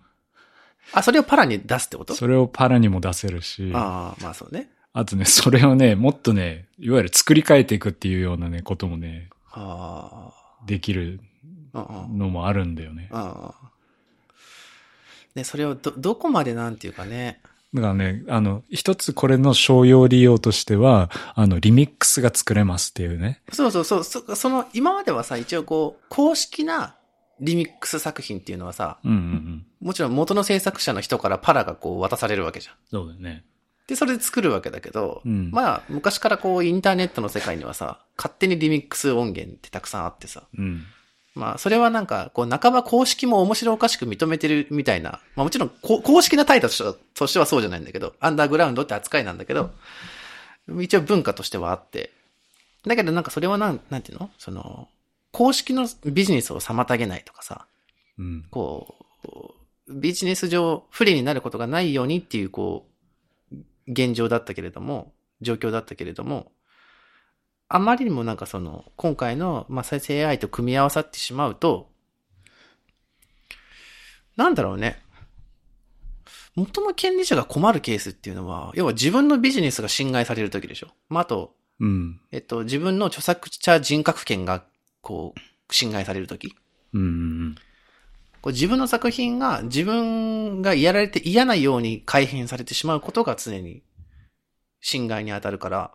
[0.95, 2.13] あ、それをパラに出すってこと？
[2.15, 4.69] それをパラにも出せるし、あああ、まあそうね。
[5.07, 10.33] とね、それをね、もっとね、いわゆる作り変えていくっていうようなね、こともね、あ
[10.67, 11.21] できる。
[11.73, 13.11] のもあるんだよね。
[13.13, 13.71] ああ。
[15.37, 17.41] ね、それをど、どこまでなんていうかね。
[17.73, 23.43] だからね、あの、一つこれの商用利用としては、あの、リミックスが作れますっていうね。
[23.53, 26.97] そうそうそう、そその、今まではさ、一応こう、公式な
[27.41, 29.67] リミックス作品っていうのはさ、うんうんうん。
[29.81, 32.75] もちろん元の制作者の人からパラがこう渡されるわけじゃん。
[32.91, 33.45] そうだよね。
[33.87, 40.85] で、それで作るわけだけど、うんまあ、昔からこう、インターネットの世界にはさ、勝手にリミックス音源ってたくさんあってさ、うん。
[41.35, 49.71] まあ、それはなんか、こう、半ば公式も面白おかしく認めてるみたいな、まあもちろん、こ公式なタイトルとしてはとしてはそうじゃないんだけど、アンダーグラウンドって扱いなんだけど、
[50.81, 52.11] 一応文化としてはあって、
[52.85, 54.31] だけどなんかそれはなん、なんていうの？
[54.39, 54.89] その、
[55.33, 57.67] 公式のビジネスを妨げないとかさ、
[58.19, 58.47] うん。
[58.51, 58.97] こ
[59.89, 62.87] う、ビジネス上不利になることがないようにっていう、こ
[63.53, 66.51] う、現状だったけれども、状況だったけれども、
[67.73, 71.89] あまりにもなんかその、今回の、まあ、生成 AI と組み合わさってしまうと、
[74.37, 75.01] なんだろうね。
[76.57, 80.89] 元の権利者が困るケースっていうのは、要は自分のビジネスが侵害されるときでしょ。
[81.09, 82.21] まあ、あと、うん。
[82.33, 84.65] えっと、自分の著作者人格権が、
[85.01, 86.53] こう、侵害されるとき。
[86.93, 87.55] うんうん
[88.43, 93.83] こう自分の作品が自分がやられて嫌なように改変されてしまうことが常に
[94.81, 95.91] 侵害に当たるから。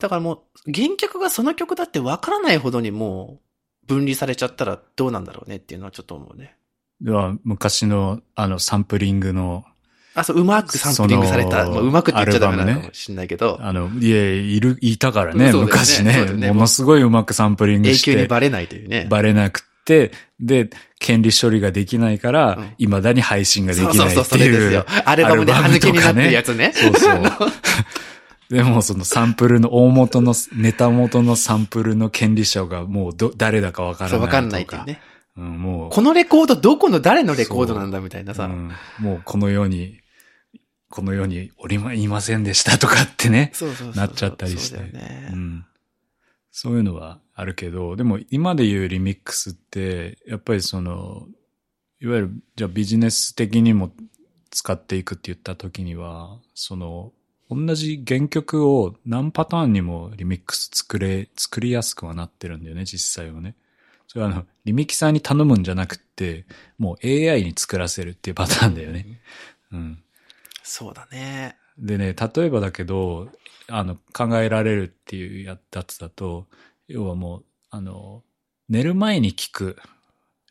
[0.00, 3.38] だからもう原曲がその曲だってわからないほどにも
[3.84, 6.56] う分離されちゃったらどうなんだろうねっていうのはちょっと思うね。
[7.00, 9.64] では、昔の、あの、サンプリングの、
[10.14, 11.68] あ、そう、うまくサンプリングされた。
[11.68, 19.06] まあ、うまくって言っちゃダメなのかもしんないけど、あの、いえ、いる、いたからね、ね昔ねねものすごいうまくサンプリング永して、久にバレないというね。
[19.08, 24.84] バレなくて、で、権利処理ができないから、うん未だに配信ができないそうそうそう、っていうそれですよ。。
[25.04, 26.72] アルバムで歯抜けになってるやつね。
[26.74, 27.22] そうそう。
[28.50, 34.36] でもそのサンプルの大元の、ネタ元のサンプルの権利者がもうど、誰だかわからないとか。
[34.36, 35.00] わかんないってね。
[35.36, 38.46] うん、もう、このレコードどこの誰のレコードなんだみたいなさ。
[38.46, 40.00] うん、もうこの世に、
[40.88, 43.50] この世におりま、いませんでしたとかってね。
[43.54, 44.86] そうそうそうなっちゃったりしてそう。
[44.86, 45.66] うん。
[46.50, 51.28] そういうのはあるけど、でも今で言うリミックスって、やっぱりその、
[52.00, 53.92] いわゆる、じゃあビジネス的にも
[54.50, 57.12] 使っていくって言った時には、その、
[57.50, 63.56] 同じ原曲を何パターンにもリミックス作れ、作りやすくはなってるんだよね、実際はね。
[64.06, 66.46] それはあの、リミキサーに頼むんじゃなくって、
[66.78, 69.20] もう AI に作らせるっていうパターンだよね。
[69.72, 70.02] うん。
[70.62, 71.56] そうだね。
[71.76, 73.28] でね、例えばだけど、
[73.68, 76.46] あの、考えられるっていうやつだと、
[76.86, 78.22] 要はもう、あの、
[78.68, 79.76] 寝る前に聞く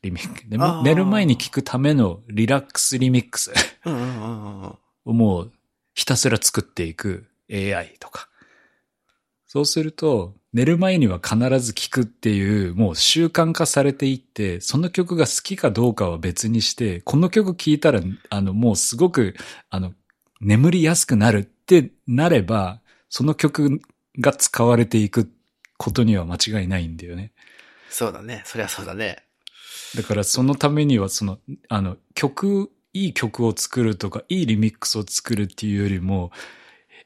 [0.02, 0.84] リミック。
[0.84, 3.54] 寝る前に聞くためのリラックスリミックス。
[3.86, 5.52] うんうんうんうんもう
[6.00, 8.30] ひたすら作っていく AI とか。
[9.46, 19.36] そうすると、寝る前には必ず聴くっていう、もう習慣化されていって、その曲が好きかどうかは別にして、この曲聴いたら、あの、もうすごく、
[19.70, 19.92] あの、
[20.40, 23.82] 眠りやすくなるってなれば、その曲
[24.22, 25.30] が使われていく
[25.78, 27.34] ことには間違いないんだよね。
[27.90, 28.44] そうだね。
[28.46, 29.18] そりゃそうだね。
[29.98, 36.32] だからそのためには、その、あの、曲、いい曲を作るとか、いいリミックスを作るっていうよりも、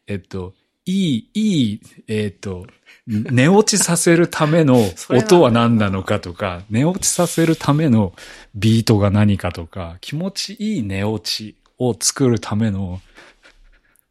[0.08, 0.54] えっと、
[0.86, 2.68] いい、いい、えっと、
[3.08, 8.14] 寝落ちさせるための 音は何なのかとか、寝落ちさせるための
[8.56, 13.02] ビートが何かとか、気持ちいい寝落ちを作るための、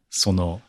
[0.09, 0.61] その、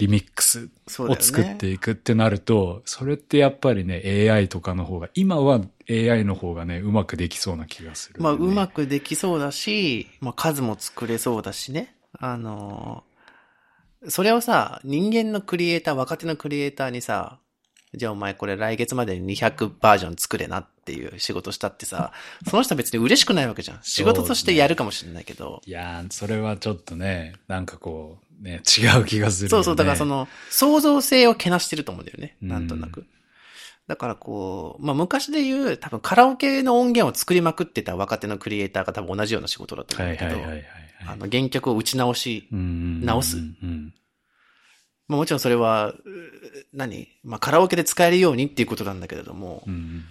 [0.00, 0.68] リミックス。
[0.98, 8.70] を作っていくってなると、それってやっぱりね、AI とかの方が、今は AI の方がね、うまくできそうな気がする、まあ、うまく。
[8.74, 11.94] くできそうだし、まあ、数も作れそうだしね。
[12.18, 13.10] あのー
[14.08, 17.38] それをさ、人間のクリエイター、若手のクリエイターにさ、
[17.92, 22.12] じゃあお前これ来月までに200バージョン作れなっていう仕事したってさ、
[22.48, 23.80] その人は別に嬉しくないわけじゃん。
[23.82, 25.60] 仕事としてやるかもしれないけど。
[25.66, 29.50] いやー、それはちょっとね、なんかこう、ね、違う気がする、ね。
[29.50, 32.36] そうそう、だからそ、の、創造性をけなしてると思うんだよね。
[32.42, 33.04] うんなんとなく。
[33.86, 40.66] だからこう、まあ昔で言う、多分カラオケの音源を作りまくってた若手のクリエイターが多分同じような仕事だと思はうんだけど、いはいはいはい。
[41.06, 43.94] あの原曲を打ち直し、うん直すうん。
[45.08, 45.96] まあもちろんそれは、う
[46.72, 47.08] 何？
[47.24, 49.74] まあカラオケで使えるようにっていうことなんだけれどもうん。
[49.74, 50.04] うんうん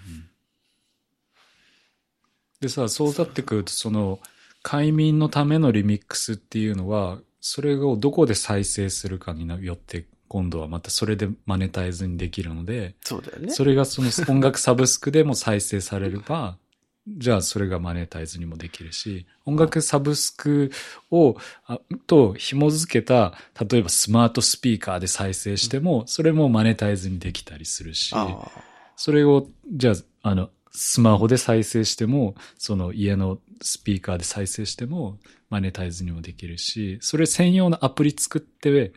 [2.60, 4.20] でさ、そうなってくると、その、
[4.64, 13.52] 快眠のためのリミックスっていうのは、それをどこで再生するかによって、今度はまたそれでマネタイズにできるので、そうだよね。
[13.52, 16.58] それがその音楽サブスクでも再生されれば、
[17.08, 20.72] じゃあそれがマネタイズにもできるし、音楽サブスク
[21.10, 23.36] を、あと紐付けた、
[23.68, 28.52] 例えばスマートスピーカーで再生しても、それもマネタイズにできたりするし、あ
[28.96, 35.18] それを、じゃあ、あの、スマホで再生しても、その家のスピーカーで再生しても、
[35.50, 38.94] マネタイズにもできるし、それ専用のアプリ作って、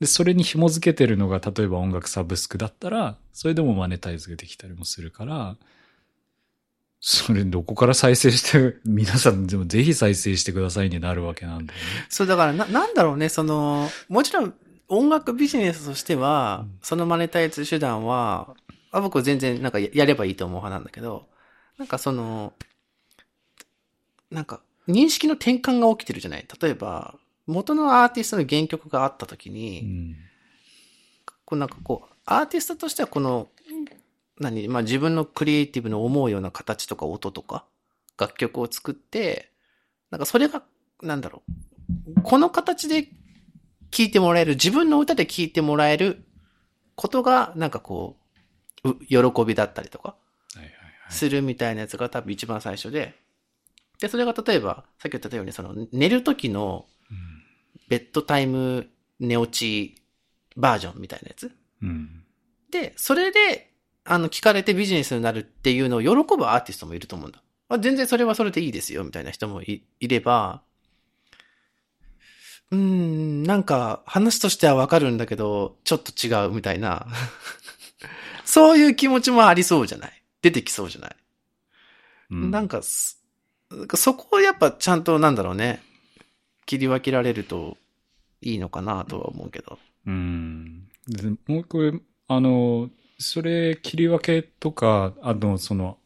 [0.00, 5.56] で、それに紐付けてるのが、例えば音楽サブスクだったら、それでもマネタイズができたりもするから、
[7.00, 11.84] それどこから再生して、皆さんでもぜひ再生してくださいになるわけなんだよね。
[12.08, 14.54] そう、だからな、なんだろうね、その、もちろん
[14.88, 18.54] 音楽ビジネスとしては、うんそのマネタイズ手段は、
[18.92, 21.28] あ僕は全然なんかやればいいと思う派なんだけど、
[21.78, 22.52] なんかその、
[24.30, 26.46] なんか認識の転換が起きてるじゃない？
[26.60, 30.16] 例えば、元のアーティストの原曲があった時に、うん。
[31.44, 33.48] こうなんかこう、アーティストとしてはこの、
[34.40, 37.64] 何、まあ自分のクリエイティブの思うような形とか音とか、
[38.18, 39.52] 楽曲を作って、
[40.10, 40.62] なんかそれが、
[41.02, 41.42] なんだろ
[42.16, 43.04] う、この形で
[43.90, 46.24] 聴いてもらえる、自分の歌で聴いてもらえる
[46.96, 48.25] ことが、なんかこ、う
[48.94, 50.16] 喜びだったりとか。
[51.08, 53.14] するみたいなやつが多分一番最初で、
[54.00, 57.36] で、それが例えば、さっき言ったように、その、寝る時のうん
[57.88, 58.88] ベッドタイム
[59.20, 60.02] 寝落ち
[60.56, 61.52] バージョンみたいなやつ。
[61.82, 62.24] うん。
[62.70, 63.72] で、それで、
[64.04, 67.42] あの、聞かれてビジネスになるっていうのを喜ぶアーティストもいると思うんだ。
[67.68, 70.62] あ全然それはそれでいいですよ、みたいな人もいいれば、
[72.70, 77.06] うーん、なんか話としてはわかるんだけど、ちょっと違うみたいな。
[78.46, 80.22] そういう気持ちもありそうじゃない？
[80.40, 81.16] 出てきそうじゃない、
[82.30, 85.82] うんなんかそこをやっぱちゃんとなんだろうね。
[86.66, 87.76] 切り分けられると
[88.40, 89.78] いいのかなとは思うけど。
[90.06, 90.88] うん。
[91.08, 91.92] でもうこれ、
[92.28, 95.98] あの、それ切り分けとか、あの、その、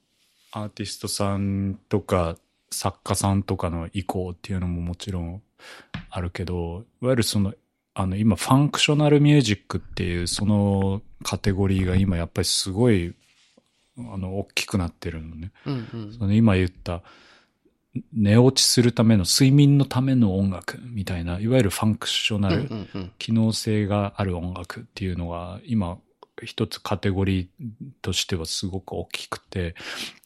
[0.52, 2.36] アーティストさんとか、
[2.70, 5.42] 作家さんとかの意向っていうのももちろん
[6.10, 7.54] あるけど、いわゆるその、
[7.94, 13.14] あの、今、 functional music っていう、そのカテゴリーが今やっぱりすごい、
[13.98, 15.52] あの、大きくなってるのね。
[15.66, 16.12] うんうん。
[16.12, 17.02] その今言った、
[18.12, 23.10] 寝落ちするための、睡眠のための音楽みたいな、いわゆるファンクショナうんル。
[23.18, 25.98] 機能性がある音楽っていうのが今
[26.44, 27.66] 一つカテゴリー
[28.02, 29.74] としてはすごく大きくて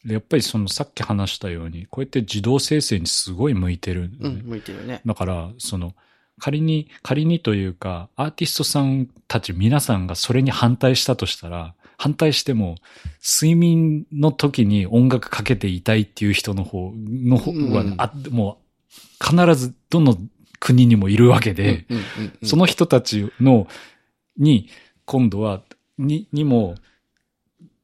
[0.05, 5.01] でやっぱりそのさっき話したようにこうやって自動生成にすごい向いてるね、うん、向いてるね。
[5.05, 5.95] だからその
[6.41, 12.77] 仮に仮にというかアーティストさんたち皆さんがそれに反対したとしたら反対しても
[13.23, 17.95] 睡眠の時に音楽かけていたいっていう人の方の方は、うん。
[17.99, 18.65] あもう
[19.25, 20.17] 必ずどの
[20.61, 21.87] 国にもいるわけで、
[22.43, 23.67] その人たちの、
[24.39, 24.69] に、
[25.05, 25.63] 今度は、
[25.99, 26.77] に、にも、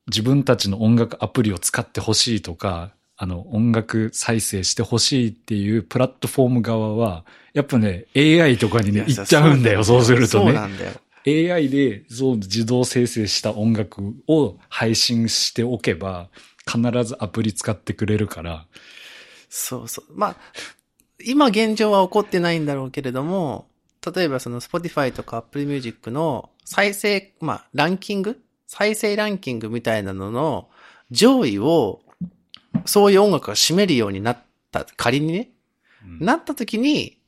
[0.07, 2.93] 自分たちの音楽アプリを使ってほしいとか、
[3.23, 10.55] あの、音楽再生してほしいっていうプラットフォーム側は、やっぱね、AI とかにね、行っちゃうんだよ、そうするとそうね。
[10.55, 10.93] なんだよ。
[11.27, 16.31] AI でそう自動生成した音楽を配信しておけば、
[16.67, 18.65] 必ずアプリ使ってくれるから、
[19.51, 20.05] そうそう。
[20.15, 20.37] まあ、
[21.23, 23.69] 今現状は起こってないんだろうけれども、
[24.15, 28.41] 例えばその Spotify とか Apple Music の再生、まあ、ランキング？
[28.67, 30.71] 再生ランキングみたいなのの
[31.11, 32.01] 上位を、
[32.87, 34.39] そういう音楽が占めるようになっ
[34.71, 35.51] た、仮にね、
[36.05, 37.19] うんなった時に、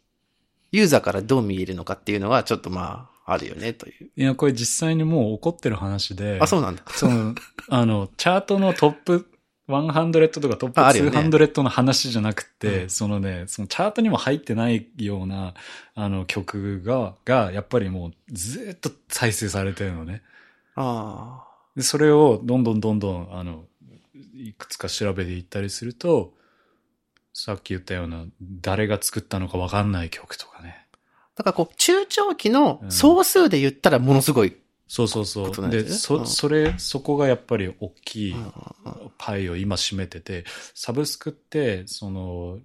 [0.70, 4.10] ユーザーからどう見えるのかっていうのはちょっとまあ、あるよね、という。
[4.16, 6.82] いや、これ実際にもう起こってる話で、あ、そうなんだ。
[6.88, 7.34] その、
[7.68, 9.28] あの、チャートのトップ
[9.68, 15.54] 100とかトップああるよね200の話じゃなくて、うんそのね、そのチャートにも入ってないような、
[15.94, 20.22] あの曲が、が、やっぱりもうずっと再生されてるのね。
[20.74, 21.44] あ
[21.76, 23.64] で、それをどんどんどんどん、あの、
[24.34, 26.34] いくつか調べていったりすると、
[27.34, 30.86] さっき言ったような、誰が作ったのかわかんない曲とかね。
[30.92, 30.96] あ。
[31.36, 34.56] だからこう、中長期の総数で言ったらものすごい。
[34.86, 35.70] そうそうそう。
[35.70, 40.44] で、そ、うんそれ、そこがやっぱり大きいうんうんうんパイを今占めてて、
[40.74, 42.58] サブスクって、その、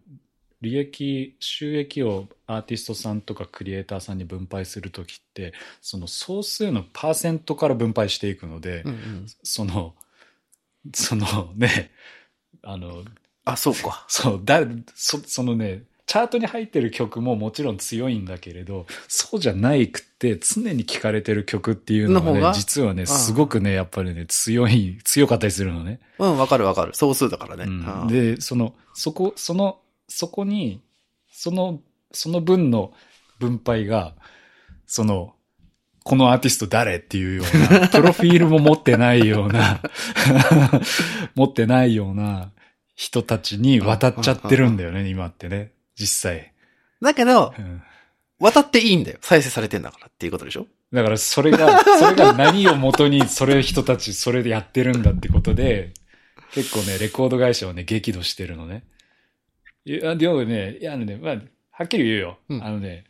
[0.62, 9.93] 利益、収益をアーティストさんとかクリエイターさんに分配するときって、その総数のパーセントから分配していくので、うんうんその、
[10.93, 11.91] そのね、
[12.63, 13.03] あの、
[13.45, 14.05] あ、そうか。
[14.07, 14.61] そう、だ、
[14.95, 25.99] そ、そのね、チャートに入ってる曲ももちろん強いんだけれど、そうじゃないくって常に聴かれてる曲っていうのがねが、実はね、んすごくね、やっぱりね、強い、強かったりするのね。
[26.17, 26.93] うん、わかるわかる。
[26.93, 27.65] 総数だからね。
[27.65, 30.81] うんうんで、その、そこ、その、そこに、
[31.29, 31.81] その、
[32.13, 32.93] その分の
[33.39, 34.15] 分配が、
[34.85, 35.35] その、
[36.08, 39.82] このアーティスト誰っていうような、 プロフィールも持ってないような、
[41.36, 42.51] 持ってないような
[42.95, 45.72] 人たちに渡っちゃってるんだよね、今ってね。
[45.99, 46.53] 実際。
[47.01, 47.82] だけど、うん
[48.39, 49.18] 渡っていいんだよ。
[49.22, 50.68] 再生されてんだからっていうことでしょ？
[50.93, 55.91] だからそれが、 それが何をもとにそれ人たちそれでやってるんだってことで、
[56.51, 58.84] 結構ね、レコード会社はね、激怒してるのね。
[59.86, 61.36] いや、でもね、いや、あのね、まあ、
[61.72, 62.38] はっきり言うよ。
[62.47, 63.05] うんあのね、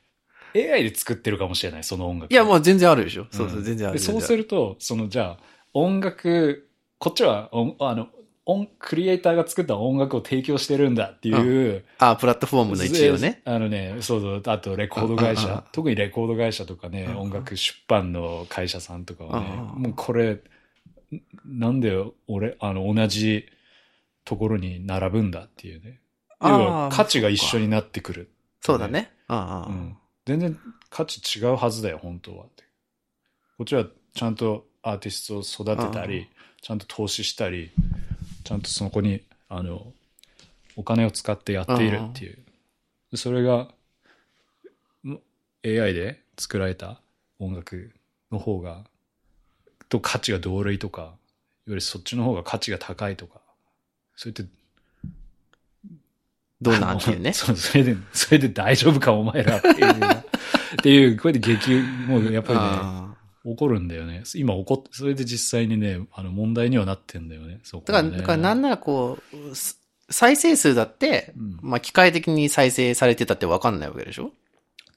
[0.58, 2.32] AI で作ってるかもしれない、その音楽。
[2.32, 3.28] いや、もう全然あるでしょ。
[3.32, 3.98] そうそう、うん全然ある。
[4.00, 4.40] でそうする。
[4.40, 5.44] ると、その、じゃあ、
[5.74, 8.08] 音楽、こっちは、おあの、
[8.46, 13.42] 音、クリエイターが作った音楽を提供してるんだっていう、あ、プラットフォームの一応ね。
[13.46, 20.42] あのね、そうそう、あとレコード会うんうんうん社、特にレコード会社とかね、うんうん音楽出版の会社さんとかはねうん、うんもうこれ、ん
[21.46, 21.94] なんで
[22.28, 23.46] 俺、あの、同じ
[24.24, 26.00] ところに並ぶんだっていうね。
[26.42, 28.32] 要あはー価値が一緒になってくる。
[28.62, 29.12] そうだね。
[29.30, 29.98] うんううんん。
[30.28, 30.60] 全然
[30.90, 32.64] 価値違うはずだよ、本当はって。
[33.58, 36.28] こっちはちゃんとアーティストを育てたうんり、
[36.62, 37.72] ちゃんと投資したり、
[38.44, 39.94] ちゃんとそこに、あの、
[40.76, 42.38] お金を使ってやっているっていう。
[43.16, 43.70] それが、
[45.06, 45.18] ん
[45.66, 47.00] AI で作られた
[47.40, 47.94] 音楽
[48.30, 48.84] の方が、
[49.88, 51.14] と価値が同類とか、
[51.68, 53.40] よりそっちの方が価値が高いとか、
[54.18, 54.44] それって
[56.62, 57.34] どうなんていうね。
[57.34, 59.94] そう、それで、それで大丈夫かお前らっていう。
[59.94, 61.72] っていう、これで激、
[62.08, 63.14] もうやっぱりね、あ
[63.46, 64.24] 怒るんだよね。
[64.36, 67.60] 今怒って、それで実際にね、あの問題にはなってんだよね。
[67.64, 69.20] そこーだから、だからなんならこ
[69.52, 69.80] う、す
[70.10, 74.32] 再生数だって、うんまあ、機械的に再生されてたってわかんないわけでしょ？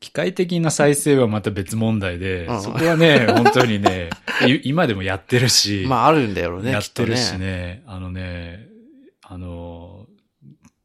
[0.00, 4.08] 機械的な再生はまた別問題で、うんそこはね、本当にね、
[4.48, 8.66] い今でもやってるし、まあ、あるんだよね、やってるしね、あのね、
[9.22, 9.99] あの、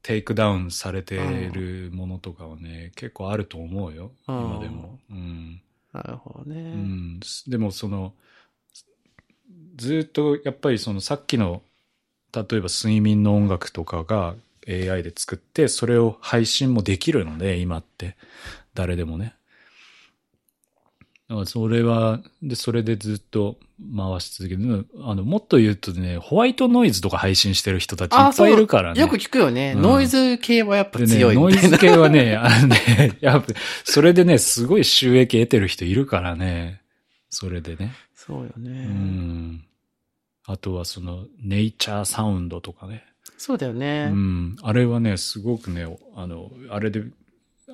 [0.05, 4.35] takedown されてるものとかはね、結構あると思うよ、うん。
[4.35, 4.99] 今でも。
[5.09, 5.61] うん。
[5.93, 6.59] なるほどね。
[6.59, 8.13] うん、でもその
[9.75, 11.63] ずっとやっぱりそのさっきの
[12.33, 14.35] 例えば睡眠の音楽とかが
[14.67, 18.15] AI で作ってそれを配信もできるので今って。
[18.75, 19.33] 誰でもね
[21.27, 23.57] だからそれはでそれでずっと
[23.95, 29.73] 回し続けるあのもっと言うとねホワイトノイズとか配信してる人たちいっぱいいるからねよく聞くよね。
[29.75, 31.55] うんノイズ系はやっぱ強いノイ。
[31.57, 33.53] ズ系はね、 あのね、やっぱ、
[33.83, 36.81] それでね、すごい収益得てる人いるからね。
[37.29, 37.93] それでね。
[38.13, 38.85] うそうよね。
[38.85, 39.65] ん。
[40.45, 43.05] あとはその、 nature sound とかね。
[43.37, 44.09] そうだよね。
[44.11, 44.55] うん。
[44.61, 47.03] あれはね、すごくね、あの、あれで、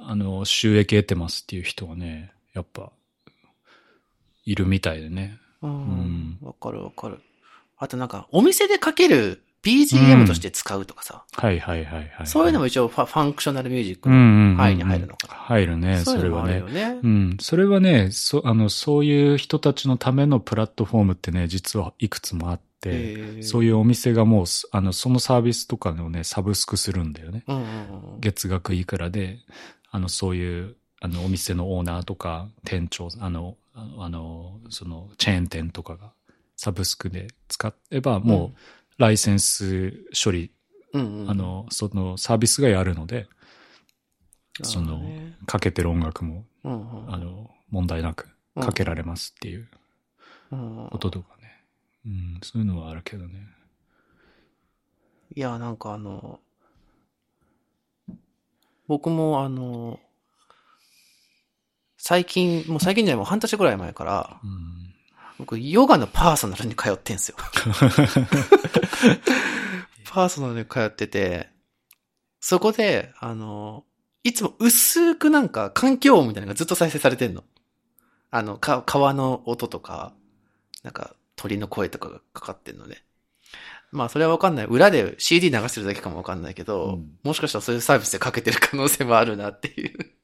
[0.02, 2.91] あの、収益得てますっていう人がね、やっぱ、
[4.46, 5.38] いるみたいでね。
[5.62, 6.38] うん。
[6.42, 7.20] わかるわかる。
[7.78, 11.24] あとなんか、お店でかける BGM として使うとかさ。
[11.32, 12.28] はいはいはいはい。
[12.28, 15.34] そういうのも、も一応ファファンクショナルミュージックうんうんうんうん範囲に入るのかな。
[15.36, 16.64] 入るね、それはね
[17.04, 17.08] う。
[17.08, 17.38] ん。
[17.39, 27.44] それはね、そ、あの、そういう人たちのためのプラットフォームってね、実はいくつもあって、そういうお店がもうす、あの、そのサービスとかのね、サブスクするんだよね。
[27.48, 27.66] うんうんう
[28.18, 28.20] ん。
[28.20, 29.38] 月額いくらで、
[29.92, 33.58] あの、そういう、あの、お店のオーナーとか、店長、あの、
[33.97, 36.13] あの、その、チェーン店とかが、
[36.55, 40.51] サブスクで使えば、もう、ライセンス処理、
[40.93, 41.29] うんうん。
[41.29, 43.27] あの、その、サービスがやるので、
[44.63, 45.01] その
[45.45, 49.69] かけてる音楽も、うんうんあの、問題なくかけられますっていう
[50.51, 51.63] うんこととかね。
[52.05, 53.47] うん、そういうのはあるけどね。
[55.36, 56.39] いや、なんかあの、
[58.88, 59.99] 僕もあの、
[62.04, 64.91] 最近、もう最近じゃないもう半年ぐらい前から、うん。
[65.38, 67.38] 僕、ヨガのパーソナルに通ってんすよ。
[70.10, 71.52] パーソナルに通ってて、
[72.39, 73.86] そこで、あの、
[74.24, 77.43] いつも薄くなんか環境音みたいなのがずっと再生されてんの。
[78.32, 80.16] あの、か、川の音とか、
[80.82, 83.04] なんか鳥の声とかがかかってんので。
[83.91, 84.66] まあそれはわかんない。
[84.66, 90.16] 裏で CD 流してるだけかもわかんないけど、うんもしかしたらそういうサービスでかけてる可能性もあるなっていう。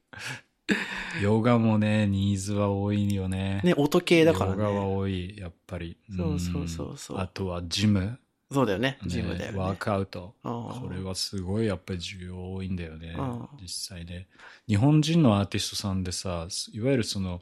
[1.22, 3.60] ヨガもね、ニーズは多いよね。
[3.64, 4.78] ね、音系だからヨガはね。
[4.80, 5.96] 多い、やっぱり。
[6.14, 8.18] そうそうそうそうんあとはジム。
[8.50, 8.98] そうだよね。
[9.02, 9.58] ねジムだよね。
[9.58, 10.34] ワークアウト。
[10.42, 13.48] ここれはすごいやっぱり需要多いんだよねうん。
[13.60, 14.26] 実際ね。
[14.66, 17.40] 日本人のアーティストさんでさ、いわゆるその、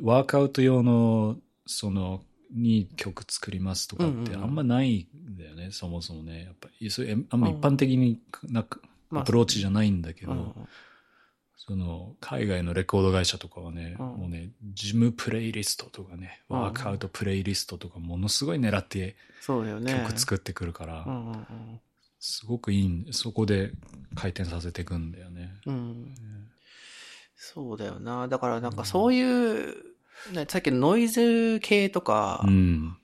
[0.00, 1.36] ワークアウト用の、
[1.66, 6.44] その、に曲作りますとかってあんまないんだよね、そもそもね。
[6.44, 6.90] やっぱり、
[7.30, 8.80] あんま一般的になんか、
[9.10, 10.68] まあアプローチじゃないんだけど、うん
[11.56, 19.92] その、海外のレコード会社とかはね、うんもうね、ジムプレイリストとかね、うんワークアウトプレイリストとかものすごい狙ってそうだよね。
[19.92, 21.80] 曲作ってくるから、うんうん
[22.18, 23.70] すごくいいんそこで
[24.14, 25.52] 回転させていくんだよね。
[25.66, 25.74] うん。
[25.74, 26.14] うん。
[27.36, 28.26] そうだよな。
[28.26, 29.74] だからなんかそういう、
[30.32, 32.84] ね、さっきのノイズ系とか、うん。
[32.84, 32.94] なん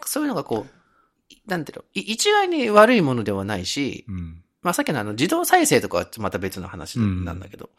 [0.00, 4.44] かそういうのがこう、なんていうの、い一概に悪いものではないし、うん。
[4.62, 7.70] まあさっきのあの自動再生とかはまた別の話なんだけど、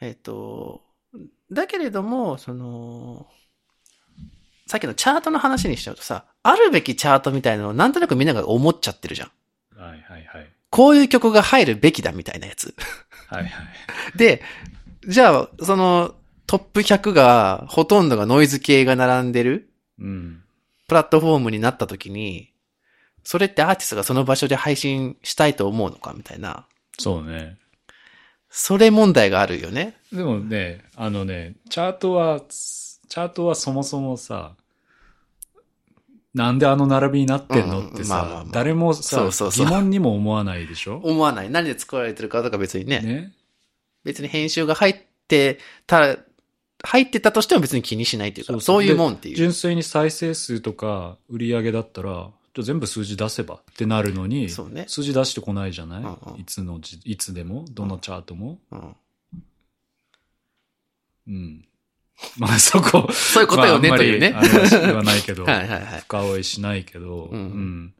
[0.00, 0.82] えっ、と、
[1.50, 3.26] だけれども、その、
[4.66, 9.30] さっきのチャートの話にしちゃうとさ、あるべきチャートみたいなのをなんとなくみんなが思っちゃってるじゃん。
[9.76, 10.50] はいはいはい。
[10.70, 12.74] こういう曲が入るべきだみたいなやつ。
[13.26, 13.52] はいはい。
[14.16, 14.42] で、
[15.06, 16.14] じゃあ、その
[16.46, 20.42] トップ100が、ほとんどがノイズ系が並んでるうん。
[20.88, 22.51] プラットフォームになった時に、
[23.24, 26.66] それってアーティストがその場所で配信したいと思うのかみたいな、
[26.98, 27.56] そうね。
[28.50, 29.96] それ問題があるよね。
[30.12, 34.54] でもね、あのね、チャートは、チャートはそもそもさ、
[36.34, 40.98] なんであの並びになってんのうんってさ誰もそさうそうそう疑問にも思わないでしょ？
[41.02, 41.50] 思わない。
[41.50, 43.00] 何で作られてるかとか別にね。
[43.00, 43.32] ね。
[44.02, 44.96] 別に編集が入っ
[45.28, 46.16] てた、
[46.82, 49.36] 入ってたとしても別に気にしないっていうか、そういうもんっていう。
[49.36, 54.84] 純粋に再生数とか売り上げだったら、じゃあ全部数字出せばってなるのに、ね。
[54.86, 58.58] 数字出してこないじゃない、うんうんいつのじ、いつでも、どのチャートも？
[58.70, 58.96] うん。
[61.28, 61.64] うん。
[62.36, 63.10] まあそこ。
[63.12, 64.34] そういうことよね、まあというね。
[64.36, 64.42] あ
[65.02, 66.00] ないけど、 はいはいはい。
[66.00, 67.94] 深追いしないけど、うんうん。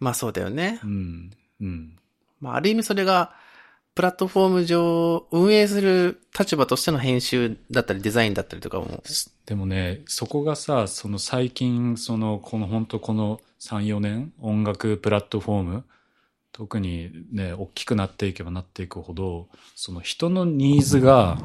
[0.00, 0.80] まあそうだよね。
[0.82, 1.30] うん。
[1.60, 1.98] うん。
[2.40, 3.34] まあある意味それが、
[3.94, 9.02] プラットフォーム上、運営する立場としての編集だったりデザインだったりとかも。
[9.46, 15.84] でもね、そこがさ、その最近、その、この本当この3、4年、音楽プラットフォーム、
[16.52, 21.38] 特にね、大きくなっていけばなっていくほど、その人のニーズが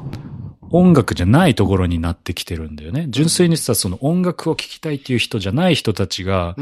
[0.70, 3.06] 音楽じゃないところになってきてるんだよね。
[3.10, 6.56] 純粋にさ、その音楽を聴きたいっていう人じゃない人たちが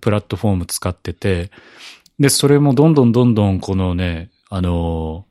[0.00, 1.50] プラットフォーム使ってて、
[2.18, 5.26] で、それもどんどんどんどんこのね、あの、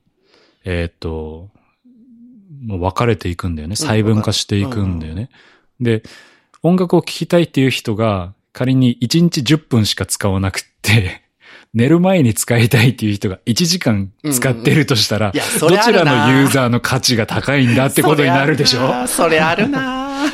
[0.64, 1.50] えーっと、
[2.64, 3.76] もう分かれていくんだよね。
[3.76, 5.30] 細分化していくんだよね。
[5.80, 6.02] で、
[6.62, 11.22] 音楽を聴きたいっていう人が仮に1日10分しか使わなくって、
[11.74, 19.06] 寝る前に使いたいっていう人が1時間使ってるとしたら、どちらのユーザーの価値が高いんだってことになるでしょ？
[19.06, 20.30] それあるな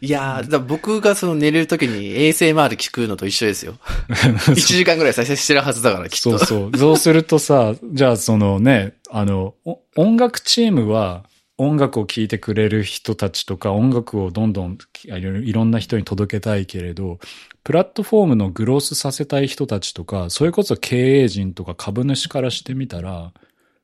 [0.00, 3.74] いやー、僕がその寝れるときに ASMR 聞くのと一緒ですよ。
[4.08, 6.38] 1時間ぐらい再生してるはずだから、きっと。
[6.38, 6.76] そうそう。
[6.78, 11.24] そうするとさ、じゃあそのね、あの、お音楽チームは
[11.56, 17.18] 音楽を聴いてくれる人たちとか音楽をどんどんいろいろいろんな人に届けたいけれど、
[17.64, 23.32] プラットフォームのグロースさせたい人たちとか、それこそ経営陣とか株主からしてみたら、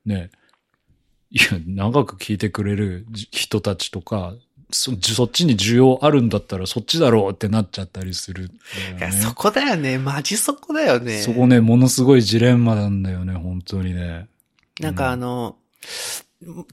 [0.05, 0.29] ね、
[1.31, 4.35] いや、長く聞いてくれる人たちとか、
[4.71, 8.51] そそっちに需要あるんだったらそっちだろうってなっちゃったりするね、
[8.99, 9.97] いや、そこだよね。
[9.97, 11.19] マジそこだよね。
[11.19, 14.29] そこね、ものすごいジレンマなんだよね、本当にね。
[14.79, 15.57] なんかあの、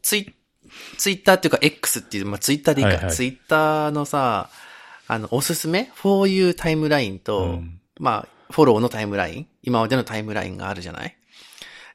[0.02, 0.34] ツイ、
[0.98, 4.50] ツイッターっていうか X っていう、まあツイッターでいいか、はいはいツイッターのさ、
[5.08, 9.46] あの、おすすめ ?for you タイムラインと、うんまあ、フォローのタイムライン？
[9.62, 11.16] 今までのタイムラインがあるじゃない？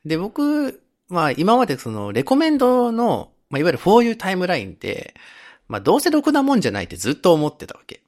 [0.05, 5.15] で、僕、まあ、今までその、レコメンドの、まあ、いわゆる for you タイムラインって、
[5.67, 8.01] まあ、どうせろくなもんじゃないってずっと思ってたわけ。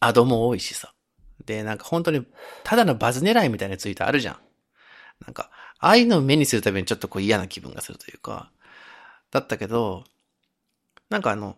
[0.00, 0.92] アドも多いしさ。
[1.46, 2.26] で、なんか本当に、
[2.62, 4.36] ただのバズ狙いみたいなツイートあるじゃん。
[5.24, 8.50] なんか、ああいうのを目にするたびにちょっとこう嫌な気分がするというか、
[9.30, 10.04] だったけど、
[11.10, 11.56] なんかあの、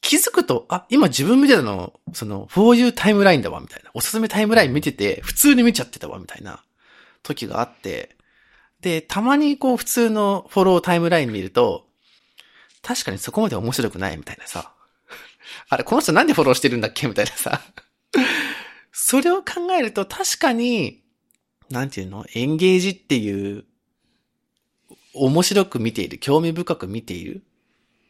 [0.00, 3.90] 気づくと、あ、今自分見てたの、その、for you タイムラインだわ、みたいな。
[3.94, 6.62] おすすめタイムライン見てて、普通に見ちゃってたわ、みたいな
[7.22, 8.16] 時があって、
[8.80, 11.86] で、たまにこう普通のフォロータイムライン見ると、
[12.82, 14.72] 確かにそこまで面白くないみたいなさ。
[15.70, 17.62] あれ、この人なんでフォローしてるんだっけみたいなさ。
[18.92, 21.02] それを考えると確かに、
[21.70, 22.24] なんていうの？
[22.34, 23.64] エンゲージっていう、
[25.14, 27.40] 面白く見ている、興味深く見ているっ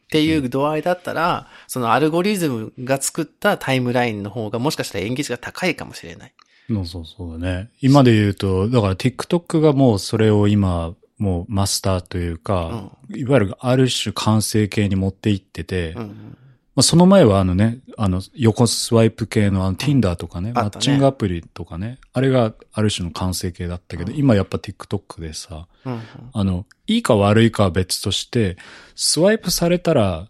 [0.09, 6.33] ていう度合いだったら、そのアルゴリズムが作ったタイムラインの方がもしかしたらエンゲージが高いかもしれない。
[6.67, 7.69] そうそうそうだね。
[7.81, 16.37] 今で言うと、だから TikTok がもうそれを今、もうマスターというか、いわゆるある種完成形に持っていってて、うんうん。
[16.75, 26.01] まあ、その前はあのね、あの、横スワイプ系のあの Tinder とかね、マッチングアプリとかね、あれがある種の完成形だったけど、今やっぱ TikTok でさ、うんうん。
[26.33, 28.57] あの、いいか悪いかは別として、
[28.93, 30.27] スワイプされたら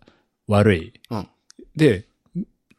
[0.48, 0.94] 悪い。
[1.10, 1.28] うん
[1.76, 2.06] で、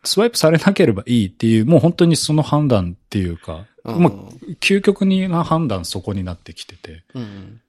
[0.05, 4.13] スワイプされなければいいっていう、もう本当にその判断っていうか、うんまあ、
[4.61, 7.03] 究極な判断そこになってきてて。
[7.15, 7.61] うんうん。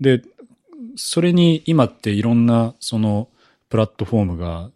[0.00, 0.22] で、
[0.96, 3.28] それに今っていろんなその
[3.68, 4.70] プラットフォームが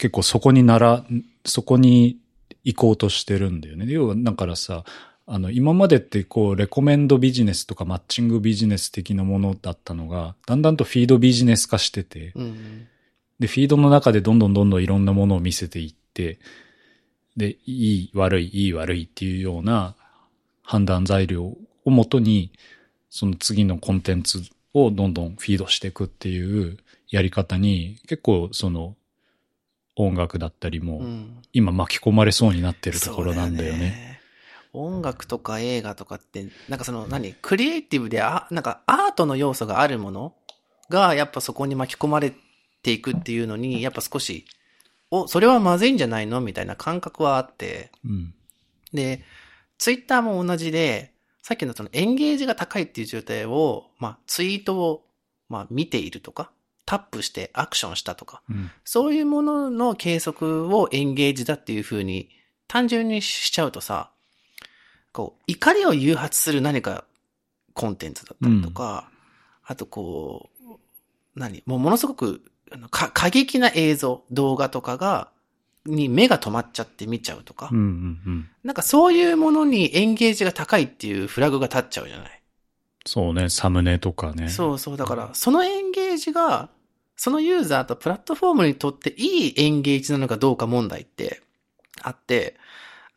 [0.00, 1.04] 結構そこになら、
[1.44, 2.16] そこに
[2.64, 3.84] 行こうとしてるんだよね。
[3.86, 4.84] 要はだからさ、
[5.26, 12.88] あの今までってこうレコメンドビジネスとかマッチングビジネス的なものだったのが、だんだんとフィードビジネス化してて、うんうん。
[13.40, 16.38] で、フィードの中でどんどんどんどんいろんなものを見せていって、
[17.36, 19.96] で、いい、悪い、いい、悪いっていうような
[20.62, 22.52] 判断材料をもとに、
[23.10, 24.42] その次のコンテンツ
[24.72, 26.78] をどんどんフィードしていくっていう
[27.10, 28.96] やり方に、結構その
[30.00, 33.78] 音楽だったりも、うん今巻き込まれそうになってるところなんだよね。
[33.78, 34.20] ね。
[34.72, 37.34] 音楽とか映画とかって、なんかその何？
[37.34, 40.34] クリエイティブで、あ、なんかアートの要素があるもの
[40.88, 42.32] が、やっぱそこに巻き込まれ
[42.82, 44.44] ていくっていうのに、やっぱ少し、
[45.10, 46.40] お、それはまずいんじゃないの？
[46.40, 47.90] みたいな感覚はあって。
[48.04, 48.32] うん。
[48.92, 49.24] で、
[49.78, 55.04] ツイッターも同じで、さっきのそのエンゲージが高いっていう状態を、まあツイートを、
[55.48, 56.52] まあ見ているとか、
[56.90, 58.68] タップしてアクションしたとか、うん。
[58.84, 62.30] そういうものの計測をエンゲージだっていう風に
[62.66, 64.10] 単純にしちゃうとさ、
[65.12, 67.04] こう、怒りを誘発する何か
[67.74, 69.08] コンテンツだったりとか、
[69.64, 70.72] あとこう、
[71.36, 71.62] 何？
[71.64, 72.42] もうものすごく
[72.90, 75.28] 過激な映像、動画とかが、
[75.86, 77.84] に目が止まっちゃって見ちゃうとか、うんうん
[78.26, 78.48] うん。
[78.64, 82.42] なんかそういうものにエンゲージが高いっていうフラグが立っちゃうじゃない？
[83.06, 84.48] そうね、サムネとかね。
[84.48, 84.96] そうそう。
[84.96, 86.68] だから、そのエンゲージが、
[87.20, 91.42] そのユーザーとプラットフォームにとっていいエンゲージなのかどうか問題って
[92.00, 92.56] あって、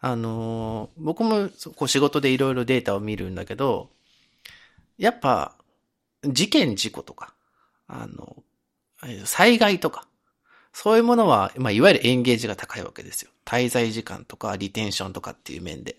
[0.02, 3.92] あのー僕もこう仕事でいろいろデータを見るんだけど、
[4.98, 5.56] やっぱ、
[6.26, 7.34] 事件事故とか、
[7.88, 8.44] あの、
[9.24, 10.06] 災害とか、
[10.74, 13.32] そういうものは、まあ、いわゆるエンゲージが高いわけですよ。
[13.46, 15.96] 滞在時間とか、リテンションとかっていう面で。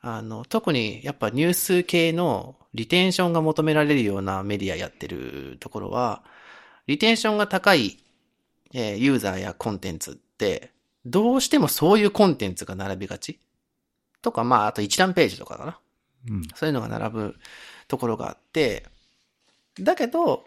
[0.00, 6.22] あの、特にやっぱニュース系のリテンションが求められるようなメディアやってるところは、
[6.86, 7.98] リテンションが高い、
[8.72, 10.72] えーユーザーやコンテンツって、
[11.04, 13.40] どうしてもそういうコンテンツが並びがち？
[14.22, 15.78] とか、まあ、あと一覧ページとかかな。
[16.28, 16.42] うん。
[16.54, 17.36] そういうのが並ぶ
[17.86, 18.86] ところがあって、
[19.80, 20.44] だけど、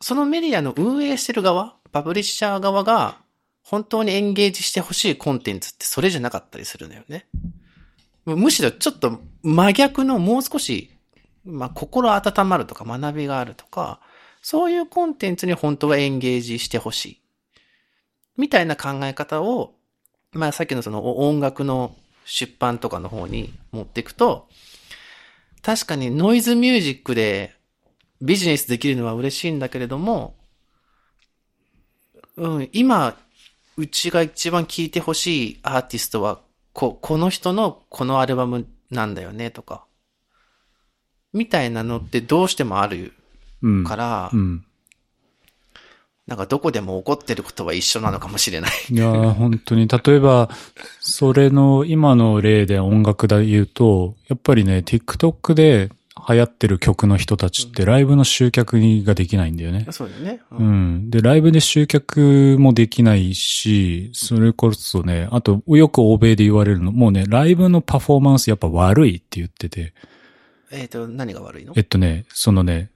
[0.00, 3.18] そのメディアの運営してる側、パブリッシャー側が、
[3.62, 7.26] 本当にエンゲージしてほしいコンテンツってそれじゃなかったりするのよね。
[8.24, 10.90] むしろちょっと真逆のもう少し、
[11.44, 14.00] まあ、心温まるとか学びがあるとか、
[14.42, 17.20] そういうコンテンツに本当はエンゲージしてほしい。
[18.36, 19.74] みたいな考え方を、
[20.32, 24.48] まあさっきのその音楽の出版とかの方に持っていくと、
[25.62, 27.54] 確かにノイズミュージックで
[28.22, 30.34] ビジネスできるのは嬉しいんだけれども、
[32.36, 33.16] うん、今、
[33.76, 36.40] うちが一番聴いてほしいアーティストは、
[36.72, 39.84] こ、この人のこのアルバムなんだよね、とか。
[41.32, 43.14] みたいなのってどうしてもある。
[43.86, 44.64] から、うん。
[46.26, 48.70] なんかどこでも起こってることは一緒なのかもしれない。
[48.88, 49.88] いやー、本当に。
[49.88, 50.48] 例えば、
[51.00, 55.90] それの今の例で音楽で言うと、やっぱりね、TikTok で
[56.28, 59.86] 流行ってる曲の人たちってライブの集客ができないんだよね。
[59.90, 60.40] そうだよね。
[60.52, 60.62] う。
[60.62, 61.10] ん。
[61.10, 69.94] で、ライブで集客もできないし、それこそね、あと、よく欧米で言われるの、もうね、ライブのパフォーマンスやっぱ悪いって言ってて、
[70.70, 71.72] えっ、と、何が悪いの？
[71.74, 72.89] えっとね、そのね、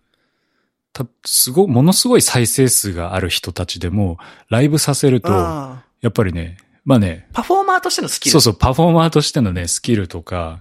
[0.94, 4.16] た、すご、ものすごい再生数がある人たちでも、
[4.48, 8.32] ライブさせると、やっぱりね、まあね、パフォーマーとしてのスキル。
[8.32, 10.60] そうそう、パフォーマーとしてのね、スキルとか、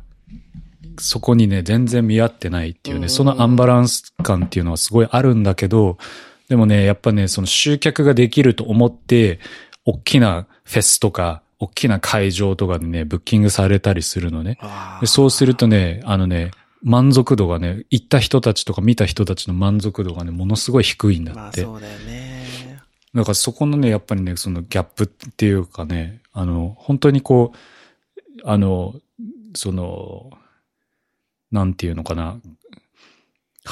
[0.99, 5.97] そこにね、全然見合ってないっていうね、うんそのアンバランス感っていうのはすごいあるんだけど、
[6.49, 9.39] でもね、やっぱね、その集客ができると思って、
[9.85, 14.57] 大きなフェスとか、大きな会場とかでね、ブッキングされたりするのね。
[15.05, 16.51] そうするとね、あのね、
[16.83, 21.39] 満足度がね、行った人たちとか見た人たちの満足度がね、ものすごい低いんだって。
[21.39, 22.43] まあそうだよね。
[23.13, 28.95] だからそこのね、やっぱりね、そのギャップっていうかね、あの、本当にこう、あの、
[29.55, 30.31] その、
[31.51, 32.39] なんていうのかな、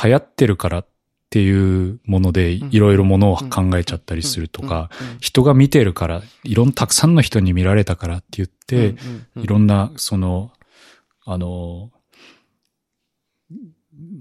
[0.04, 0.86] 流行ってるからっ
[1.32, 2.70] ていうもので、ん。
[2.72, 4.90] いろいろものを考えちゃったりするとか、
[5.20, 8.96] 人が見てるから、いろんなたくさんの人に見られたからって言って、
[9.36, 10.52] いろんな、その、
[11.26, 11.92] あの、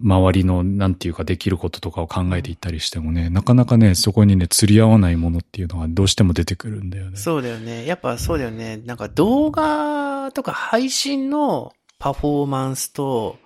[0.02, 7.16] 周りの、なんていうか、できることとかを考えていったりしてもね、なかなかね、そこにね、釣り合わないものっていうのがどうしても出てくるんだよね。
[7.16, 7.86] そうだよね。
[7.86, 8.78] やっぱそうだよね。
[8.78, 13.38] なんか動画とか配信のパフォーマンスと、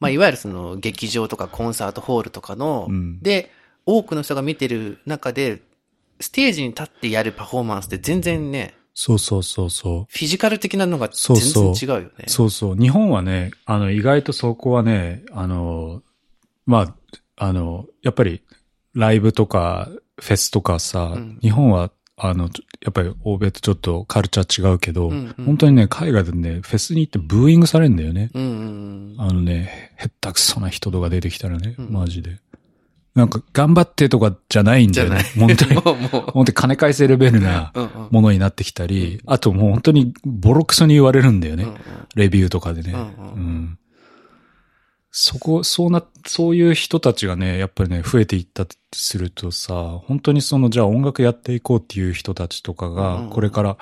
[0.00, 3.50] まあいわゆるその劇場とかコンサートホールとかの、うんで、
[3.86, 5.62] 多くの人が見てる中で、
[6.20, 10.06] ステージに立ってやるパフォーマンスって全然ね、そうそうそうそう。
[10.08, 12.24] フィジカル的なのが全然違うよね。
[12.28, 12.76] そうそう。
[12.76, 16.02] 日本はね、あの、意外とそこはね、あの、
[16.64, 16.94] まあ、
[17.36, 18.40] あの、やっぱり、
[18.94, 19.90] ライブとか、
[20.20, 22.44] フェスとかさ、うん日本は、あの、
[22.80, 28.30] やっぱり欧米とちょっとカルチャー違うけど、うんうん本当にね、海外でね、フェスに行ってブーイングされるんだよね。
[28.32, 28.46] うんう
[29.16, 32.38] んあのね、へったくそな人とか出てきたらね、うんマジで。
[33.14, 35.24] なんか、頑張ってとかじゃないんだよね。
[35.38, 35.74] 本当に。
[35.80, 36.30] もう、もう。
[36.32, 41.64] 本当に金返せレベルなうんうんものになってきたり、あともう本当にボロクソに言われるんだよね。
[41.64, 41.78] うんうん
[42.16, 42.92] レビューとかでね。
[42.92, 43.04] うんう
[43.34, 43.78] うんん。
[45.10, 53.78] そこ、そうな、そういう人たちがね、やっぱりね、増えていったとするとさ、本当にその、じゃあ音楽やっていこうっていう人たちとかうんがうん、これから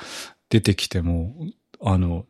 [0.50, 1.34] 出てきても、
[1.82, 2.26] あの、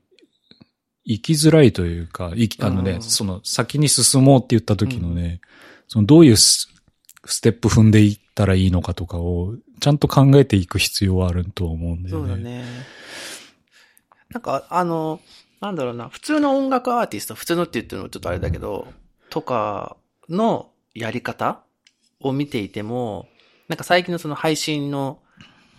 [1.04, 5.40] 生きづらいというか、生き、あのね、うんその、先に進もうって言った時のね、
[5.88, 6.36] その、どういう
[7.24, 12.28] スステップ踏んでいったらいいのかとかを、ちゃんと考えていく必要はあると思うんだよね。
[12.28, 12.64] そうだね。
[14.30, 15.20] なんか、あの、
[15.60, 18.88] なんだろうな、普通の音楽アーティスト、普通のって言ってるのもちょっとあれだけど、
[19.30, 19.96] とか
[20.28, 21.62] のやり方
[22.20, 23.28] を見ていても、
[23.68, 25.20] なんか最近のその配信の、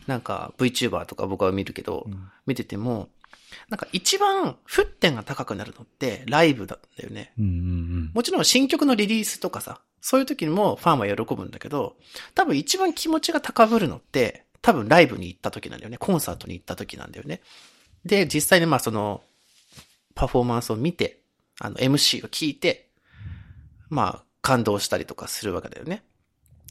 [0.08, 3.10] なんか VTuber とか僕は見るけど、うん見てても、
[3.70, 7.34] なんか一番沸点が高くなるのってライブだよね。
[7.38, 11.96] うんうんもちろん新曲のリリースとかさ、そういう時にもファンは喜ぶんだけど、
[12.36, 15.98] 多分一番気持ちが高ぶるのって、多分ライブに行った時なんだよね。
[15.98, 17.42] コンサートに行った時なんだよね。
[18.06, 19.22] で、実際にまあその、
[20.16, 21.20] パフォーマンスを見て、
[21.60, 22.90] あの MC を聞いて、
[23.90, 26.04] まあ感動したりとかするわけだよね。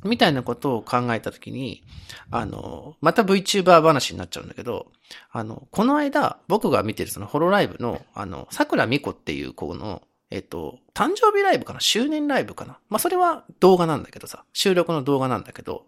[0.05, 1.85] みたいなことを考えたときに、
[2.31, 4.93] あの、また VTuber 話になっちゃうんだけど、
[5.31, 11.81] あの、この間、僕が見てるそのホロライブの、あの、桜美子っていう子の、えっと、誕生日ライブかな？
[11.81, 12.79] 周年ライブかな？
[12.89, 15.87] まあ、それは動画なんだけどさ、収録の動画なんだけど、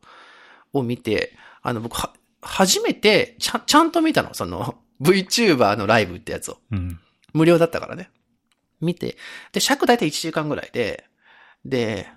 [0.75, 2.13] を見て、あの、僕は、
[2.43, 6.59] 初めて、ちゃん、ちゃんと見たの、その、 VTuber のライブってやつを。
[6.71, 7.01] うん。
[7.33, 8.11] 無料だったからね。
[8.81, 9.17] 見て、
[9.53, 11.05] で、尺大体1時間ぐらいで、
[11.65, 12.09] で、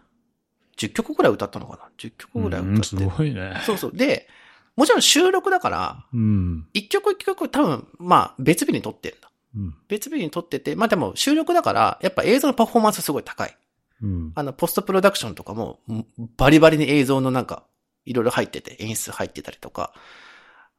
[0.77, 3.15] 10曲ぐらい歌ったのかな ?10 曲ぐらいうんす歌って。
[3.17, 3.61] ごいね。
[3.65, 3.91] そうそう。
[3.93, 4.27] で、
[4.75, 6.67] もちろん収録だから、うん。
[6.73, 9.31] 一曲一曲多分、まあ別日に撮ってんだ。
[9.55, 9.75] うん。
[9.87, 13.57] 別日に撮ってて、まあでも収録だから、やっぱ映像のパフォーマンスすごい高い。
[14.03, 14.31] うん。
[14.35, 16.05] あの、ポストプロダクションとかも、ん
[16.37, 17.63] バリバリに映像のなんか、
[18.05, 19.93] いろいろ入ってて、演出入ってたりとか、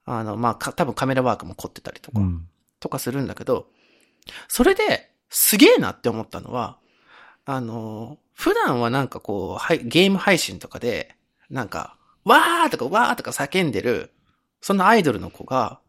[0.04, 2.48] あの、まあか、多分カメラワークも凝ってたりとか、うん。
[2.80, 3.66] とかするんだけど、
[4.46, 6.78] それで、すげえなって思ったのは、
[7.44, 11.16] あの、普段はなんかこう、はい、ゲーム配信とかで、
[11.50, 14.12] なんか、わーとかわーとか叫んでる、
[14.60, 15.80] そのアイドルの子が、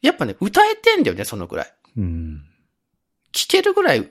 [0.00, 1.74] やっぱね、歌えてんだよね、そのぐらい。
[1.96, 2.44] うん。
[3.32, 4.08] 聴けるぐらい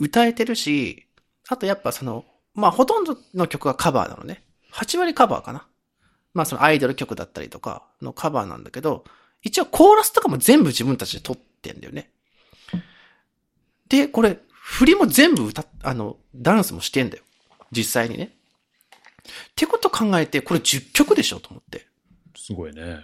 [0.00, 1.06] 歌えてるし、
[1.48, 2.24] あとやっぱその、
[2.54, 4.42] まあほとんどの曲がカバーなのね。
[4.72, 5.68] 8割カバーかな。
[6.34, 9.04] まあそのアイドル曲だったりとかのカバーなんだけど、
[9.42, 12.10] 一応コーラスとかも全部自分たちで撮ってんだよね。
[13.88, 17.24] で、これ、振りも全部歌っ、あの、ダンスもしてんだよ。
[17.72, 18.24] 実際にね。
[18.24, 21.86] ってこと考えて、これ10曲でしょと思って。
[22.36, 22.98] すごいね。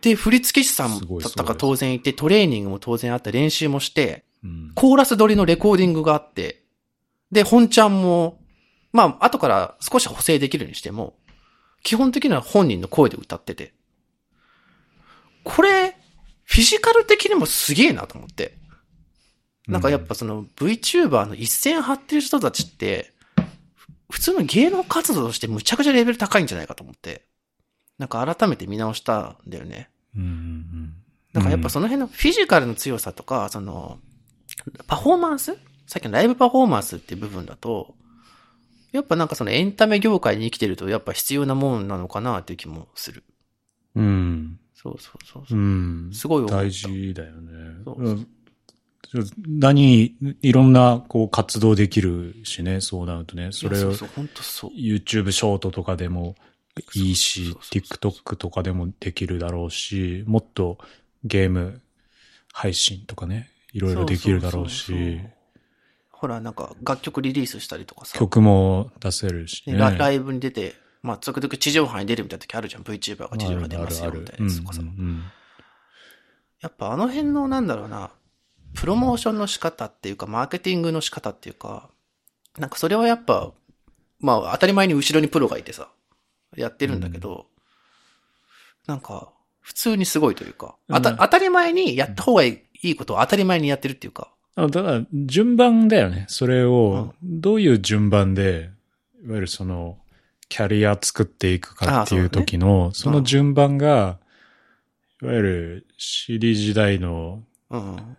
[0.00, 4.72] で、振付師さんだったか当然いて、トレーニングも当然あって、練習もして、うん。
[4.74, 6.64] コーラス撮りのレコーディングがあって、
[7.30, 8.40] で、本ちゃんも、
[8.92, 11.14] まあ、後から少し補正できるにしても、
[11.84, 13.72] 基本的には本人の声で歌ってて。
[15.44, 15.96] これ、
[16.42, 18.58] フィジカル的にもすげえなと思って。
[19.68, 23.12] なんかやっぱその VTuber の一線張ってる人たちって、
[24.10, 27.24] 普通の芸能活動としてむちゃくちゃレベル高いんじゃないかと思って。
[27.98, 29.88] なんか改めて見直したんだよね。
[30.16, 30.94] うんうん
[31.32, 33.98] なんかやっぱその辺のフィジカルの強さとか、その、
[34.86, 35.56] パフォーマンス？
[35.86, 37.94] さっきのライブパフォーマンスっていう部分だと、
[38.92, 43.24] やっぱなんかそのエンタメ業界に生きてるとやっぱ必要なもんなのかなっていう気もする。
[43.94, 44.04] うん。
[44.04, 44.58] うん。
[44.74, 45.62] そうそうそうそうう。
[45.62, 46.10] ん。
[46.12, 47.52] すごい大事だよね。
[47.84, 48.28] そううん
[49.46, 53.48] 何、いろんな、こう、活動できるしね、そうなるとね。
[53.52, 53.92] それを。
[53.92, 56.34] YouTube ショートとかでも
[56.94, 60.78] いいし TikTok とかでもできるだろうし、もっと
[61.24, 61.80] ゲーム
[62.52, 65.20] 配信とかね、いろいろできるだろうそうそうそうし、
[66.10, 68.18] ほら、なんか楽曲リリースしたりとかさ。
[68.18, 69.74] 曲も出せるしね。
[69.74, 72.82] ねラライブに出て、まあ、時々地上波に出るみたいな時あるじゃん。
[72.82, 74.82] VTuber が地上波出ますよ、みたいなやつとかさ
[76.60, 78.12] やっぱあの辺のなんだろうな、
[78.74, 81.90] プロモーションの仕方っていうか、マーケティングの仕方っていうか、
[82.58, 83.52] なんかそれはやっぱ、
[84.20, 85.88] まあ当たり前に後ろにプロがいてさ、
[86.56, 87.46] やってるんだけど、
[88.86, 96.26] なんか、普通にすごいというか、あたうん当たり前にやった方がいいことを当たり前にやってるっていうか、あだから、順番だよね。
[96.28, 98.70] それを、どういう順番で、
[99.24, 99.98] いわゆるその、
[100.48, 104.18] キャリア作っていくかっていう時の、その順番が、
[105.22, 108.16] いわゆる CD 時代のうん。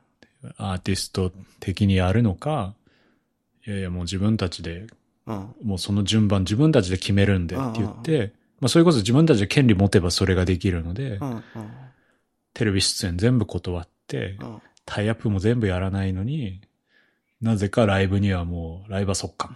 [0.57, 2.73] アーティスト的にやるのか、
[3.65, 4.87] いやいやもう自分たちで、
[5.25, 5.55] うん。
[5.63, 11.31] もうその順番自分たちで決めるんでって言って、まあそれこそ自分たちで権利持てばそれができるので、うん。
[11.31, 11.43] うん。
[12.53, 14.61] テレビ出演全部断って、うん。
[14.85, 16.61] タイアップも全部やらないのに、
[17.41, 19.51] なぜかライブにはもうライバー速乾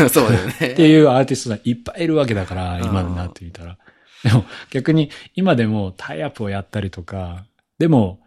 [0.00, 0.08] うん。
[0.10, 0.52] そうだよね。
[0.52, 3.78] っていうアーティストがいっぱいいるわけだから、うん今になってみたら。
[4.22, 7.44] でも逆に今でもタイアップをやったりとか、
[7.78, 8.20] でも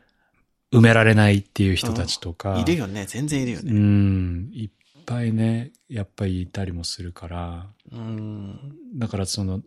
[0.77, 3.05] 埋められないっていう人たちとか、いるよね。
[3.07, 3.71] 全然いるようね。
[3.73, 4.69] ん、いっ
[5.05, 8.59] ぱいね、やっぱりいたりもするから、うん。
[8.95, 9.61] だからその、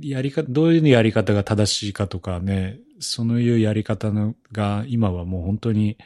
[0.00, 5.98] やり方、どういうやり方が正しいかとかね、そういうやり方のが今はもう本当に、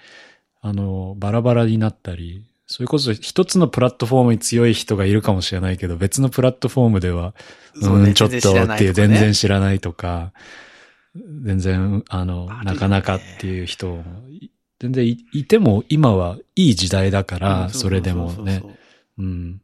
[0.61, 7.35] あの、バラバラになったり、それこそ一つのプラットフォームに強い人がいるかもしれないけど、別のプラットフォームでは、
[7.81, 10.33] そうねん、ちょっとっていう、全然知らないとか、
[11.43, 14.03] 全然、あの、なかなかっていう人
[14.81, 18.61] 全然いいても今はいい時代だから、うんそれでもね。
[18.63, 18.71] そ
[19.19, 19.61] うん。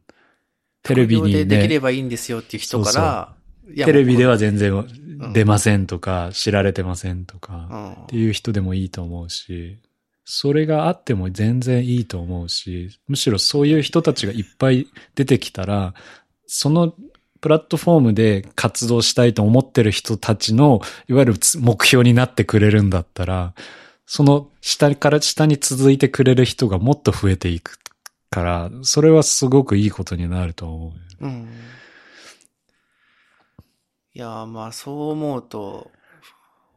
[0.83, 4.85] テレビに副業でできれね、ばいいんですよっていう人から、テレビではも全然
[5.33, 7.91] 出ませんとか、知られてませんとうか、うん。
[7.93, 9.79] っていう人でもいいと思うし、
[10.25, 15.93] それがあっても全然いいと思うし、むしろそういう人たちがいっぱい出てきたら、
[16.45, 16.93] その
[17.45, 23.53] プラットフォームで活動したいと思ってる人たちの、いわゆるつ目標になってくれるんだったら、
[24.07, 27.77] その下から下に続いてくれる人がもっと増えていく
[28.31, 31.23] から、それはすごくいいことになると思う。
[31.23, 31.47] うん。
[34.15, 35.91] いやー、まあそう思うと、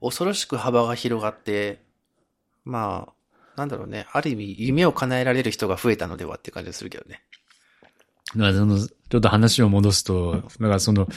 [0.02, 1.80] 恐ろしく幅が広がって、
[2.66, 7.22] まあ、なんだろうね、ある意味夢を叶えられる人が増えたのではって感じがするけどね。
[8.36, 8.78] だからその、
[9.10, 11.08] ちょっと話を戻すと、だからその、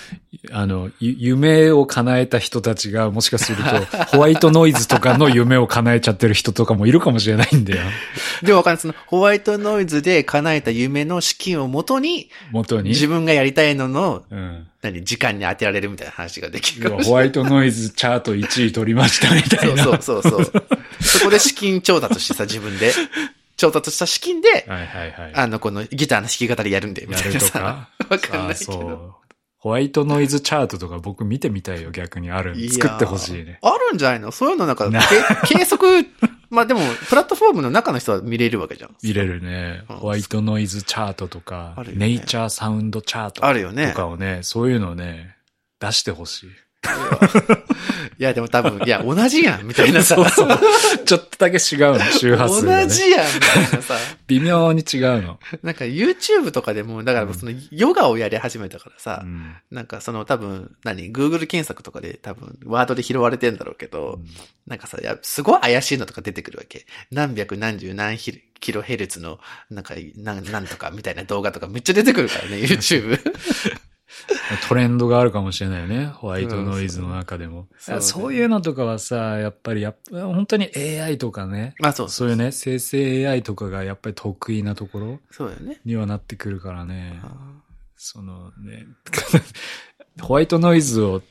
[0.52, 3.64] あの、ゆ夢を叶えた人たちが、もしかすると、
[4.16, 7.82] ホワイトノイズとかの夢を叶えちゃってる人とかもいるかもしれないんだよ。
[8.44, 8.82] でもわかんない。
[8.82, 12.90] その、ホワイトノイズで叶えた夢の資金をもとに、元に？
[12.92, 14.68] 自分がやりたいのの、うん。
[14.82, 17.08] 何、時間に当てられるみたいな話ができるかもしれない。
[17.08, 19.84] ホワイトノイズチャート1位取りましたみたいな。
[19.84, 20.64] そうそうそうそう。
[21.02, 22.94] そこで資金調達してさ、自分で。
[23.62, 25.32] 調達した資金で、はいはいはい。
[25.36, 27.90] あの、このギターの弾き語りやるんで、みたいなさ。
[28.10, 28.72] わかんないあけど。
[28.74, 29.14] そう。
[29.58, 33.60] ホワイトノイズチャートとか僕見てみたいよ、逆にある作ってほしいね。
[33.62, 34.32] あるんじゃないの？
[34.32, 34.90] そういうのなんか、
[35.48, 36.08] 計測、
[36.50, 38.96] まあでも、プラットフォームの中の人は見れるわけじゃん。
[39.04, 39.84] 見れるね。
[39.88, 45.36] うんホワイトノイズチャートとか、ねネイチャーサウンドチャートとかをね、そういうのをね、
[45.80, 46.50] 出してほしい。
[48.18, 50.16] いや、でも多分、いや、同じやん、みたいなさ。
[50.18, 50.60] そうそう。
[51.06, 52.88] ちょっとだけ違うの、周波数が、ね。
[52.88, 53.96] 同じやん、みたいなさ。
[54.28, 55.40] 微妙に違うの。
[55.64, 64.20] なんか YouTube とかでも、だからそのヨガをやり始めたからさ、うんなんかその多分、何 ?Google 検索とかで多分、ワードで拾われてんだろうけど、
[64.68, 66.86] なんかさ、いや、すごい怪しいのとか出てくるわけ。
[67.12, 73.20] 何百何十何ヒキロヘルツの、なんか、なんなんとかみたいな動画とかめっちゃ出てくるからね、YouTube。
[74.68, 76.06] トレンドがあるかもしれないよね。
[76.06, 77.68] ホワイトノイズの中でも。
[78.00, 85.80] そういうのとかはさ、やっぱりやっぱ、本当に AI とかね、まあそうそういうね、生成 AI とかがやっぱり得意なところそうだよね。
[85.86, 87.20] にはなってくるからね。
[87.24, 87.32] あ
[87.96, 88.88] そのね、
[90.20, 91.22] ホワイトノイズを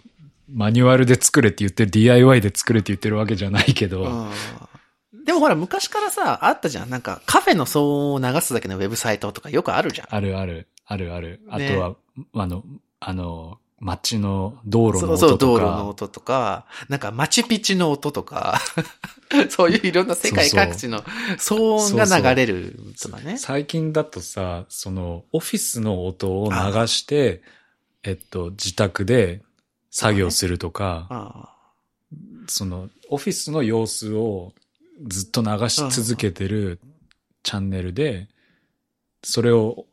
[0.48, 4.30] マニュアルで作れって言ってる、DIY で作れって言ってるわけじゃないけど、ー
[5.24, 6.90] でもほら、昔からさ、あったじゃん。
[6.90, 10.06] なんか、カフェの騒音を流すだけのウェブサイトとかよくあるじゃん。
[10.10, 11.40] あるある、あるある。
[11.48, 11.94] あねとは、
[12.34, 12.64] あの、
[13.00, 15.60] あの、街の道路のそうそう、音とか。
[15.60, 18.60] 道路の音とか、なんか、マチュピチの音とか、
[19.48, 21.00] そういういろんな世界各地の
[21.38, 23.38] 騒音が流れるとかね。
[23.38, 26.56] 最近だとさ、その、オフィスの音を流
[26.88, 27.42] して、
[28.02, 29.42] えっと、自宅で
[29.90, 31.56] 作業するとか、あ
[32.48, 34.52] その、オフィスの様子を
[35.06, 36.80] ずっと流し続けてる
[37.42, 38.28] チャンネルで、
[39.22, 39.86] それを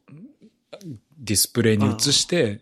[1.18, 2.62] ディスプレイに映して、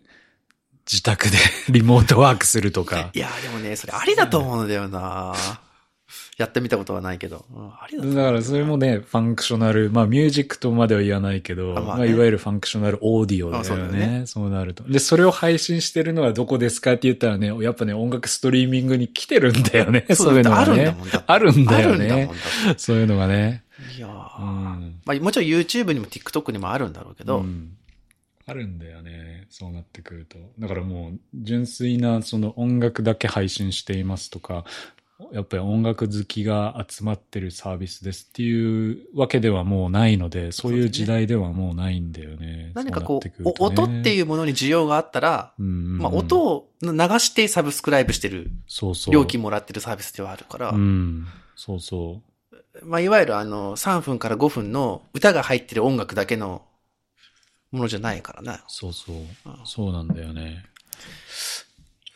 [0.89, 1.37] 自宅で
[1.69, 3.19] リモートワークするとかい。
[3.19, 5.33] や、でもね、それありだと思うんだよな
[6.37, 7.45] やってみたことはないけど。
[7.53, 13.69] うんありだだからそれもね、 functional、まあミュージックとまでは言わないけど、まああまあねいわゆる functional audio だよね。
[13.69, 14.83] あそうねそうなると。
[14.83, 20.05] で、それを配信してるのはどこですかって言ったらね、やっぱね、音楽ストリーミングに来てるんだよね。
[20.13, 21.25] そういうのがあるんだねもんだって。
[21.25, 22.29] あるんだよね。
[22.77, 23.63] そういうのがね。
[23.91, 24.95] ていやーうん。
[25.05, 27.71] まあもちろん YouTube にも TikTok にもあるんだろうけど、うん
[28.47, 29.47] あるんだよね。
[29.49, 30.37] そうなってくると。
[30.59, 34.65] だからもう、純粋なその音楽だけ配信していますとか、
[35.31, 42.71] やっぱり音楽好きが集まってるサービスですっていうわけではもうないので、そういう時代ではもうないんだよね。
[42.75, 49.13] 何かこう、ねお音っていうものに需要があったら、うんうんうんまあ音を流してサブスクライブしてる、そうそう。
[49.13, 51.25] 料金もらってるサービスではあるから、うん。
[51.55, 52.21] そうそ
[52.83, 56.63] まあいわゆるあの3分から5分の歌が入ってる音楽だけの
[57.75, 58.59] ものじゃないからなう。。
[58.67, 59.27] そうそううん。
[59.65, 60.65] そうなんだよね。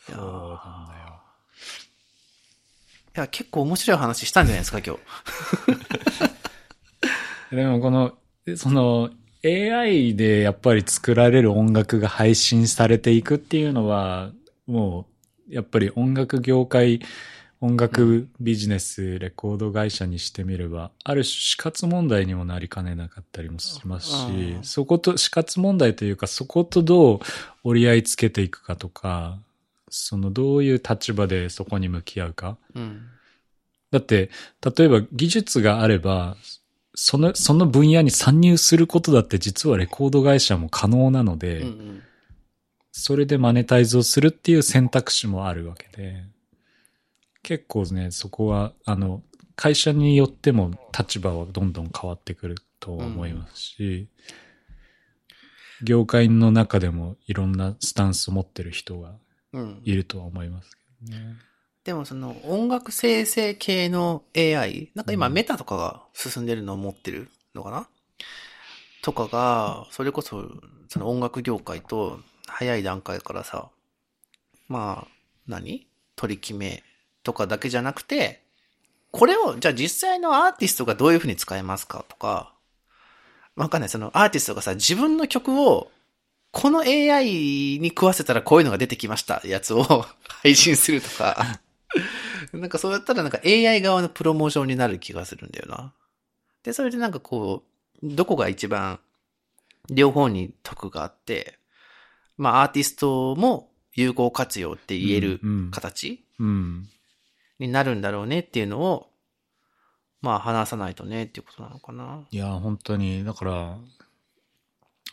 [0.08, 1.20] そうーなんだよ。
[3.16, 5.00] いや、結構面白い話したんじゃないですか、今日。
[7.56, 8.16] でもこの、
[8.56, 9.10] その
[9.44, 14.32] AI でやっぱり作られる音楽が配信されていくっていうのは、
[14.66, 15.06] も
[15.48, 17.00] うやっぱり音楽業界、
[17.62, 24.14] 音楽ビジネス、レコード会社にしてみれば、ある種死活問題にもなりかねなかったりもしますし
[24.56, 27.20] う、んそこと、死活問題というか、そことどう
[27.62, 29.38] 折り合いつけていくかとか、
[29.90, 32.56] そのどういう立場でそこに向き合うか。
[32.74, 33.02] うん。
[33.90, 34.30] だって、
[34.76, 36.38] 例えば技術があれば、
[36.94, 42.02] その、その分野に参入することだって実はレコード会社も可能なので、うんうん。
[42.90, 46.24] それでマネタイズをするっていう選択肢もあるわけで、
[47.42, 49.22] 結構ね、そこは、あの、
[49.56, 54.08] 会社によっても立場はどんどん変わってくると思いますし、
[55.82, 59.14] 業界の中でもいろんなスタンスを持ってる人が
[59.52, 59.82] うん。
[59.84, 61.36] いるとは思いますけどね。
[61.84, 67.88] でもその音楽生成系の AI、なんか今うんメタとかが進んでるのを持ってるのかな？
[69.02, 70.46] とかが、それこそ
[70.88, 73.70] その音楽業界と早い段階からさ、
[74.68, 75.08] まあ、
[75.46, 75.86] 何？
[76.16, 76.82] 取り決め
[77.22, 78.42] とかだけじゃなくて、
[79.10, 82.52] これを、じゃあ実際のアーティストがどういうふうに使えますかとか、
[83.56, 83.88] わかんない。
[83.88, 85.90] そのアーティストがさ、自分の曲を、
[86.52, 89.84] この AI に食わせたらこういうのが出てきましたやつを
[90.42, 91.60] 配信するとか、
[92.52, 95.92] なんかそうやったらなんか AI 側のプロモーションになる気がするんだよな。
[96.62, 97.64] で、それでなんかこ
[98.02, 99.00] う、どこが一番
[99.90, 101.58] 両方に得があって、
[102.36, 106.88] まあアーティストも有効活用って言えるうんうん形うん。
[107.66, 109.08] になるんだろうねっていうのを、
[110.20, 112.26] まあ話さないとねっていうことなのかな。
[112.30, 113.78] いや、本当に、だから、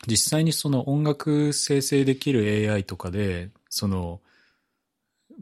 [0.06, 4.20] 実際にその音楽生成できる AI とかで、その、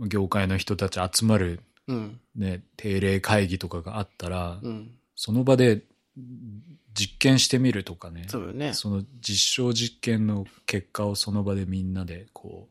[0.08, 2.20] 業界の人たち集まるうん。
[2.34, 4.90] ね、定例会議とかがあったら、うん。
[5.14, 5.82] その場で
[6.94, 8.24] 実験してみるとかね。
[8.28, 8.74] そうよね。
[8.74, 12.68] その実証実験の結果をその場でみんなでこ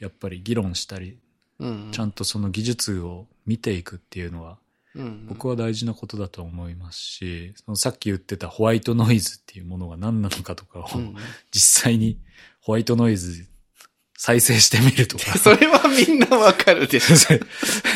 [0.00, 1.18] う、やっぱり議論したり、うん。
[1.92, 4.58] ちゃんとその技術を見ていくっていうのは、
[4.94, 5.26] うん。
[5.28, 11.14] 僕は大事なことだと思いますし、そのさっき言ってたホワイトノイズっていうものが何なのかとかを、うん。
[11.52, 12.18] 実際に
[12.60, 13.46] ホワイトノイズ
[14.16, 15.36] 再生してみるとか。
[15.38, 17.40] それはみんなわかるでしょ。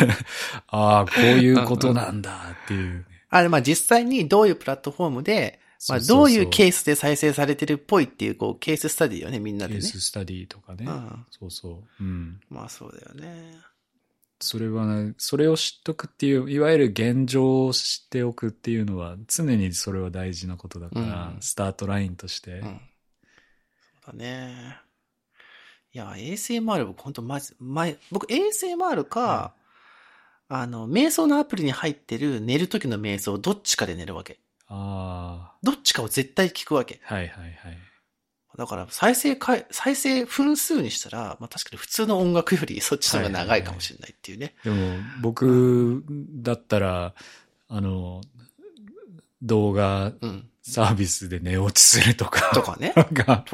[0.68, 3.04] ああ、こういうことなんだっていうね。
[3.28, 9.80] あれ、まあ実際にどういうプラットフォームで、まあどういうケースで再生されてるっぽいっていう、こう、ケーススタディよね、みんなでね。
[9.80, 10.84] ケーススタディとかね。
[10.86, 12.04] うんそうそう。
[12.04, 12.40] うん。
[12.48, 13.58] まあそうだよね。
[14.40, 22.52] それはね、それを知っとくっていう、いわゆる現状を知っておくっていうのは、常にそれは大事なことだから、うんスタートラインとして。
[22.52, 22.80] うん。
[24.04, 24.78] そうだね。
[25.92, 29.54] いや、ASMR 僕本当まず、前、僕 ASMR か、
[30.48, 34.40] あの、瞑想のアプリに入ってる寝る時の瞑想、どっちかで寝るわけ。
[34.76, 37.00] あどっちかを絶対聞くわけ。
[37.08, 37.14] あ。
[37.14, 37.78] はいはいはい。
[38.56, 44.54] だから、再生回、再生分数にしたら、まあ確かに普通の音楽よりそっちの方が長いかもしれないっていうね。
[44.64, 46.04] でも、僕
[46.36, 47.14] だったら、
[47.68, 48.20] あの、
[49.42, 50.48] 動画うん。
[50.66, 52.94] サービスで寝落ちするとか、とかね。
[53.12, 53.44] が。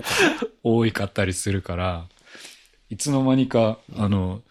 [0.62, 2.06] 多いかったりするから、
[2.88, 4.42] いつの間にか、あの、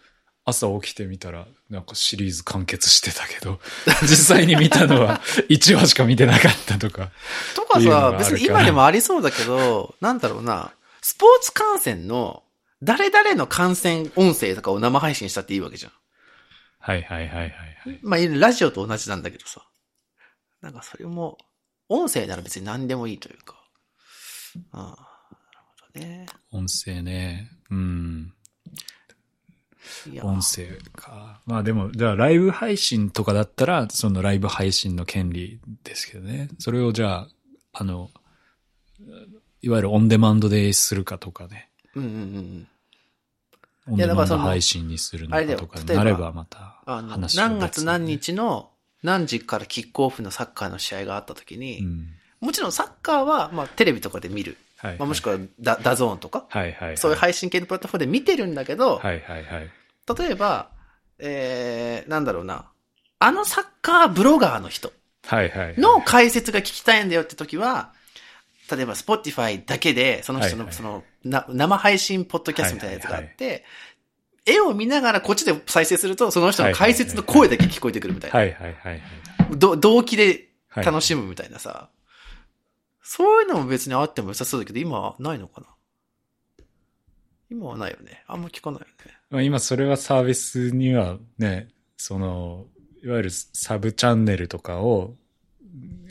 [0.44, 3.60] 朝起きてみたら、なんかシリーズ完結してたけど、
[4.02, 7.10] 実際に見たのは 1話しか見てなかったとか。
[7.54, 10.72] とかさ別に今でもありそうだけど、なんだろうな、
[11.02, 12.42] スポーツ観戦の、
[12.82, 15.92] 誰々の観戦音声とかを生配信したっていいわけじゃん。
[16.78, 17.98] はいはいはいはいはい。
[18.02, 19.66] まあ、ラジオと同じなんだけどさ。
[20.62, 21.36] なんかそれも、
[21.88, 23.60] 音声なら別に何でもいいというか。
[24.72, 24.96] ああ、なる
[25.92, 26.26] ほどね。
[26.52, 27.50] 音声ね。
[27.70, 28.34] うん。
[30.22, 31.40] 音声か。
[31.46, 36.48] まあでも、じゃあライブ配信とかだったら、そのライブ配信の権利ですけどね。
[36.58, 37.28] それをじゃあ、
[37.72, 38.10] あの、
[39.62, 41.70] いわゆるオンデマンドでするかとかね。
[41.94, 42.68] うんうんうん。
[43.88, 48.70] オンデマンド配信にするのかとかになればばまた話は何月何別日の
[49.02, 52.08] 何時からキックオフのサッカーの試合があった時に、うん。
[52.40, 54.56] もちろんサッカーは、まあ、テレビとかで見る。
[54.82, 54.96] はい。
[54.98, 56.96] まあ、もしくはダ、ダゾーンとか、はいはいはい。
[56.96, 59.70] そういう配信系のプラットフォームで見てるんだけど、はいはいはい。
[60.18, 60.70] 例えば、
[61.18, 62.70] えー、なんだろうな、
[63.18, 64.92] あのサッカーブロガーの人
[65.26, 65.78] はいはいはい。
[65.78, 67.92] の解説が聞きたいんだよって時は、
[68.70, 73.64] 例えば Spotify だけで、その人の、はいはいそのな、生配信ポッドキャストみたいなやつがあって、
[74.46, 78.38] 絵を見ながらこっちで再生すると、その人の解説の声だけ聞こえてくるみたいな。
[78.38, 79.02] はいはいはいはい。
[79.58, 81.90] ど動機ではい楽しむみたいなさ。
[83.12, 85.66] そういうのも別にあっても良さそうだけど、今はないのかな？
[87.50, 88.22] 今はないよね。
[88.28, 88.94] あんま聞かないよね。
[89.30, 92.66] まあ、今それはサービスにはね、その、
[93.02, 95.16] いわゆるサブチャンネルとかを、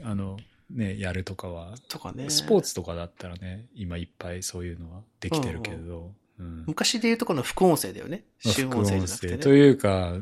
[0.04, 0.36] あの、
[0.70, 2.30] ね、やるとかは、とかね。
[2.30, 8.26] スポーツとかだったらね、今いっぱいそういうのはできてるけど、うん昔で言うとこの副音声だよね。
[8.46, 9.38] 音声じゃなくてね。
[9.38, 10.18] 副音声というか、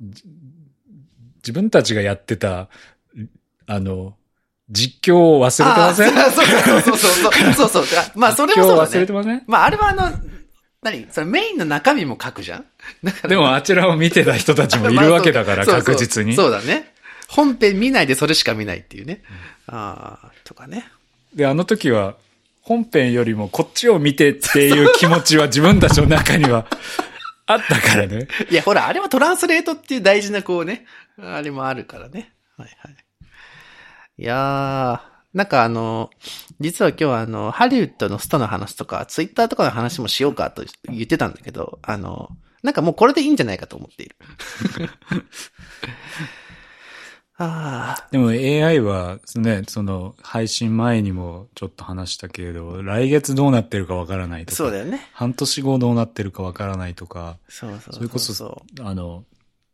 [0.00, 0.22] じ
[1.38, 2.68] 自分たちがやってた、
[3.66, 4.16] あの、
[4.70, 6.18] 実況を忘れてません？
[6.18, 7.68] あそうそうそうそうそう。
[7.68, 9.12] そうそうまあ、それもそうだね忘れて。
[9.12, 9.42] ません？
[9.46, 10.12] まあ、あれはあの、
[10.82, 11.06] 何？
[11.10, 12.64] それメインの中身も書くじゃん？
[13.28, 16.34] でもあちらを見てた人たちもいるわけだから、そうそう確実に。
[16.34, 16.92] そうだね。
[17.28, 19.22] 本編見ないでそれしか見ないっていうね。
[19.66, 20.84] ああ、とかね。
[21.34, 22.16] で、あの時は、
[22.62, 26.66] 本編よりもこっちを見てっていう気持ちは自分たちの中には
[27.46, 28.28] あったからね。
[28.50, 30.86] いや、ほら、あれはトランスレートっていう大事なこうね、
[31.20, 32.32] あれもあるからね。
[32.56, 32.96] はいはい。
[34.20, 36.10] いやー、なんかあの、
[36.60, 42.28] 実は今日はあの、ハリウッドのストの話とか、ツイッターとかの話もしようかと言ってたんだけど、あの、
[42.62, 44.16] なんかもうこれでいいんじゃないかと思っている。
[47.42, 54.56] あでも AI はね、その配信前にもちょっと話したけれど、来月どうなってるかわからないあ、とか。
[54.56, 55.08] そうだよね。
[55.14, 57.94] 半年後どうなってるかわからないとか、そうそうそうそう。
[57.94, 59.24] それこそあの、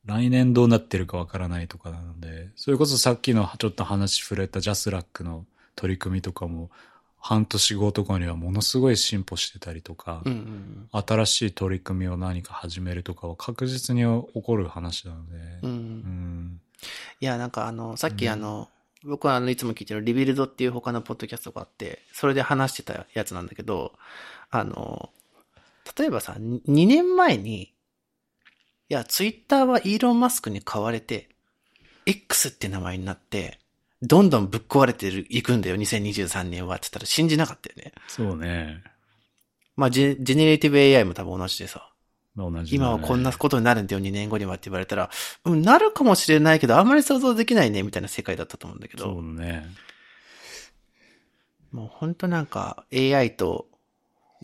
[0.07, 5.45] 来年どうなってるかわからないとかなので、それこそさっきのちょっと話触れたジャスラックの
[5.75, 6.71] 取り組みとかも、
[7.19, 15.71] 半年後とかにはものすごい進歩してたりとか、うんうん新しい取り組みを何か始めるとかは確実に起こる話なので、うん。
[15.71, 15.73] う。
[15.73, 16.61] うんん。
[17.21, 18.71] いや、なんかあの、さっきあの、
[19.05, 23.93] 僕はあの、いつも聞いてる Rebuild っていう他のポッドキャストがあって、それで話してたやつなんだけど、
[24.51, 25.11] あの、
[25.99, 27.73] 例えばさ、2年前に、
[28.89, 31.29] いや、ツイッターはイーロン・マスクに買われて、
[32.07, 33.59] X って名前になって、
[34.03, 37.93] どんどんぶっ壊れてる、いくんだよ、2023年はって言ったら信じなかったよね。
[38.07, 38.83] そうね。
[39.75, 41.91] まあ、ジェ generative AI も多分同じでさ、
[42.35, 45.11] まあ同じだね今はこんなことになるんだよ、2年後にはって言われたら、
[45.45, 49.05] うん、なるかもしれないけど、あんまり想像できないね、みたいな世界だったと思うんだけど。
[49.05, 49.67] そうね。
[51.73, 53.67] もう本当なんか AI と、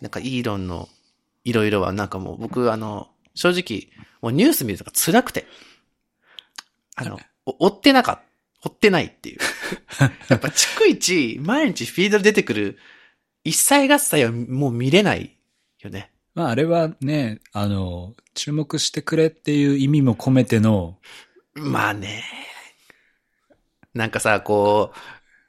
[0.01, 0.89] なんかイーロンの
[1.45, 3.89] いろいろはなんかもう僕あの、正直、
[4.21, 5.47] もうニュース見るとか辛くて。
[6.97, 8.23] あの、お追ってなかった。
[8.65, 9.39] 追ってないっていう。
[10.29, 12.79] やっぱ逐一、毎日フィードで出てくる
[13.45, 15.37] 一切合切はもう見れない
[15.81, 16.13] よね。
[16.35, 20.99] まああれはね、あの、注目してくれっていう意味も込めての、
[21.55, 22.25] まあね。
[23.95, 24.93] なんかさ、こ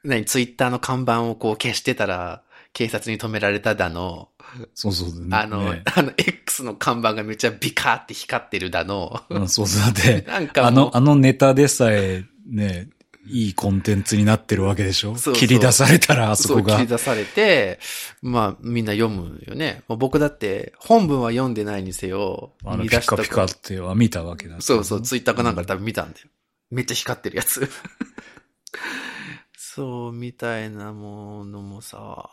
[0.04, 2.43] う、何、ツイッターの看板をこう消してたら、
[2.74, 4.28] 警察に止められただの、
[4.74, 9.22] そうそう、あの、ねあの、X の看板がめっちゃビカーって光ってるだの。
[9.30, 12.88] うんそうそうだって、 なんかあの、あのネタでさえ、ね、
[13.26, 15.14] いいコンテンツになってるわけでしょ？
[15.14, 16.88] そうそう切り出されたらあそこがう切り。
[16.88, 17.78] 出されて、
[18.20, 19.82] まあみんな読むよね。
[19.88, 24.56] まあ僕だって本文は読んでないにせよ、あの、ピカピカっては見たわけだ。
[24.60, 26.26] そうそう、ツイッターかなんかで多分見たんだよ。
[26.70, 27.66] めっちゃ光ってるやつ。
[29.56, 32.28] そう、みたいなものもさ、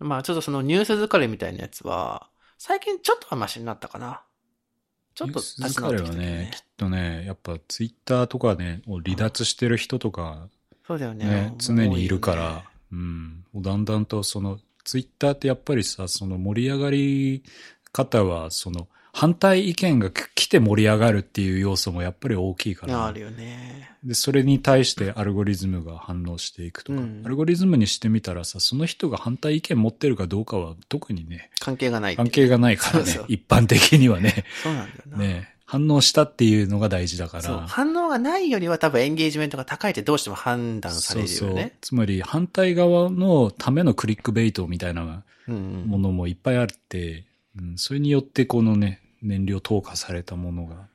[0.00, 2.28] まあちょっとそのニュース疲れみたいなやつは、
[2.58, 4.22] 最近ちょっとはマシになったかな。
[5.14, 10.48] ちょっと立ち直ってきたけどねね、きっとね、やっぱツイッターとかね、を離脱してる人とか
[10.86, 11.24] そうだよね。
[11.24, 13.44] ね、常にいるか多よねら、うん。
[13.54, 17.44] だんだんとその、ツイッターってやっぱりさ、その盛り上がり
[17.92, 23.06] 方は、その、反対意見が来て盛り上がるっていう要素もやっぱり大きいから。
[23.06, 23.90] あるよね。
[24.04, 35.18] で、それに対してアルゴリズムが反応していくとか、うんアルゴリズムにしてみたらさ、その人が反対意見持ってるかどうかは特にね、関係がない関係がないからね、そうそう一般的にはね、 そうなんだよな。
[35.18, 37.42] ね、反応したっていうのが大事だから。
[37.42, 37.64] そう。
[37.66, 41.36] 反応がないよりは多分エンゲージメントが高いってどうしても判断されるよね。
[41.36, 41.72] そうそう。
[41.80, 47.26] つまり反対側のためのクリックベイトみたいなうんうんものもいっぱいあって、
[47.58, 50.88] うん、それによってこのね、燃料投下されたものが、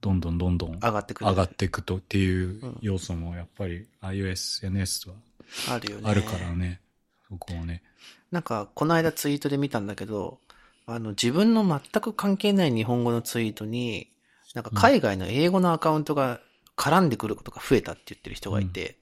[0.00, 1.30] どんどんどんどん上がってくる。
[1.30, 5.16] 上がっていくとっていう要素もやっぱり iOS、NS は
[5.74, 6.08] あるよね。
[6.08, 6.80] あるからね、
[7.28, 7.82] そこをね。
[8.30, 10.38] なんか、この間ツイートで見たんだけど、
[10.86, 14.10] あの、自分の全く関係ない日本語のツイートに、
[14.54, 16.40] なんか海外の英語のアカウントが
[16.76, 18.98] 絡んでくることが増えたって言ってる人がいて、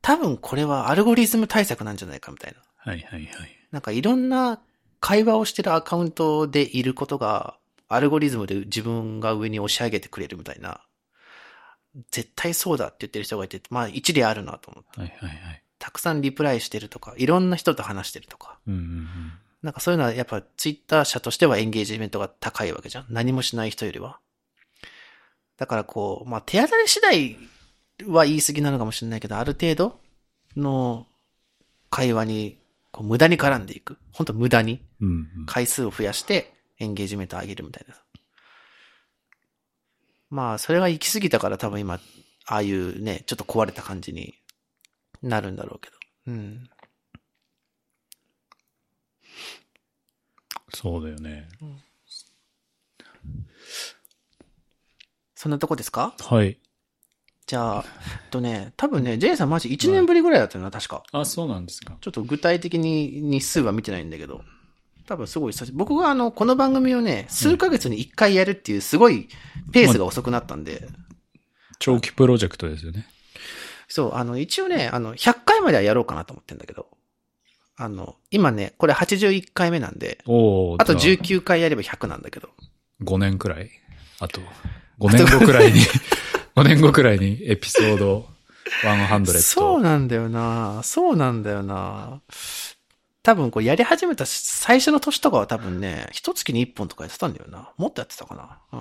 [0.00, 2.58] 多分これはアルゴリズム対策なんじゃないかみたいな。
[2.76, 3.58] はいはいはい。
[3.72, 4.60] なんかいろんな
[5.00, 7.56] 会話をしてるアカウントでいることが、
[7.88, 10.80] アルゴリズムで自分が上に押し上げてくれるみたいな。
[12.10, 15.00] 絶対そうだって言ってる人がいて、まあ一理あるなと思って。
[15.00, 15.62] はいはいはい。
[15.78, 18.58] たくさんリプライしてるとか、いろんな人と話してるとか。
[18.66, 19.08] うんうんうん。
[19.62, 23.06] なんかそういうのはやっぱツイッター社としてはエンゲージメントが高いわけじゃん。
[23.08, 24.20] 何もしない人よりは。
[25.56, 27.36] だからこう、まあ手当たり次第
[28.06, 30.00] は言い過ぎなのかもしれないけど、ある程度
[30.56, 31.06] の
[31.90, 32.57] 会話に
[32.98, 33.96] こう無駄に絡んでいく。
[34.12, 35.46] 本当無駄にうんうん。
[35.46, 37.94] 回数を増やしてエンゲージメントを上げるみたいな。
[40.30, 42.00] まあそれが行き過ぎたから多分今、
[42.46, 44.34] ああいうね、ちょっと壊れた感じに
[45.22, 45.96] なるんだろうけど。
[46.26, 46.68] うん。
[50.74, 51.48] そうだよね。
[55.36, 56.16] そんなとこですか？
[56.18, 56.58] はい。
[57.48, 61.02] じゃあ、えっとね、 多分ね、J さんマジ1年ぶりぐらいだったよな、確か。
[61.12, 61.96] あ、そうなんですか。
[62.00, 64.42] ちょっと具体的に日数は見てないんだけど、
[65.06, 69.28] 多分すごい久し僕があの、この番組をね、数ヶ月に1回やるっていうすごい
[69.72, 70.86] ペースが遅くなったんで、
[71.78, 73.08] 長期プロジェクトですよね。
[73.88, 76.86] そう、あの、一応ね、あの、100回まではやろうかなと思ってんだけど、
[77.78, 82.50] あの、今ね、これ81回目なんで、おあとじゃ19回やれば100なんだけど、
[83.02, 83.70] 5年くらい？
[84.18, 84.42] あと、
[84.98, 85.80] 5年後くらいに、
[86.58, 88.26] 5年後くらいにエピソード
[88.82, 92.20] 100そうなんだよなそうなんだよな
[93.22, 97.72] 多分これやり始めた最初の年とかは多分ね、一月に一本とかやってたんだよな。
[97.76, 98.58] もっとやってたかな。
[98.72, 98.80] うん。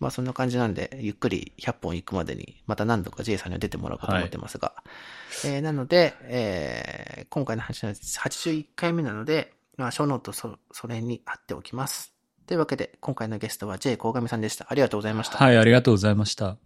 [0.00, 4.72] まあそんな感じなんで、ゆっくり100本行くまでに、また何度か J さんには出てもらおうかと思ってますが。
[5.44, 12.14] えーなので、えー今回の話は81回目なので、まあ、小ノートそ、それに貼っておきます。
[12.46, 14.66] というわけで、今回のゲストは J 鴻上さんでした。
[14.68, 15.38] ありがとうございました。
[15.38, 16.56] はい、ありがとうございました。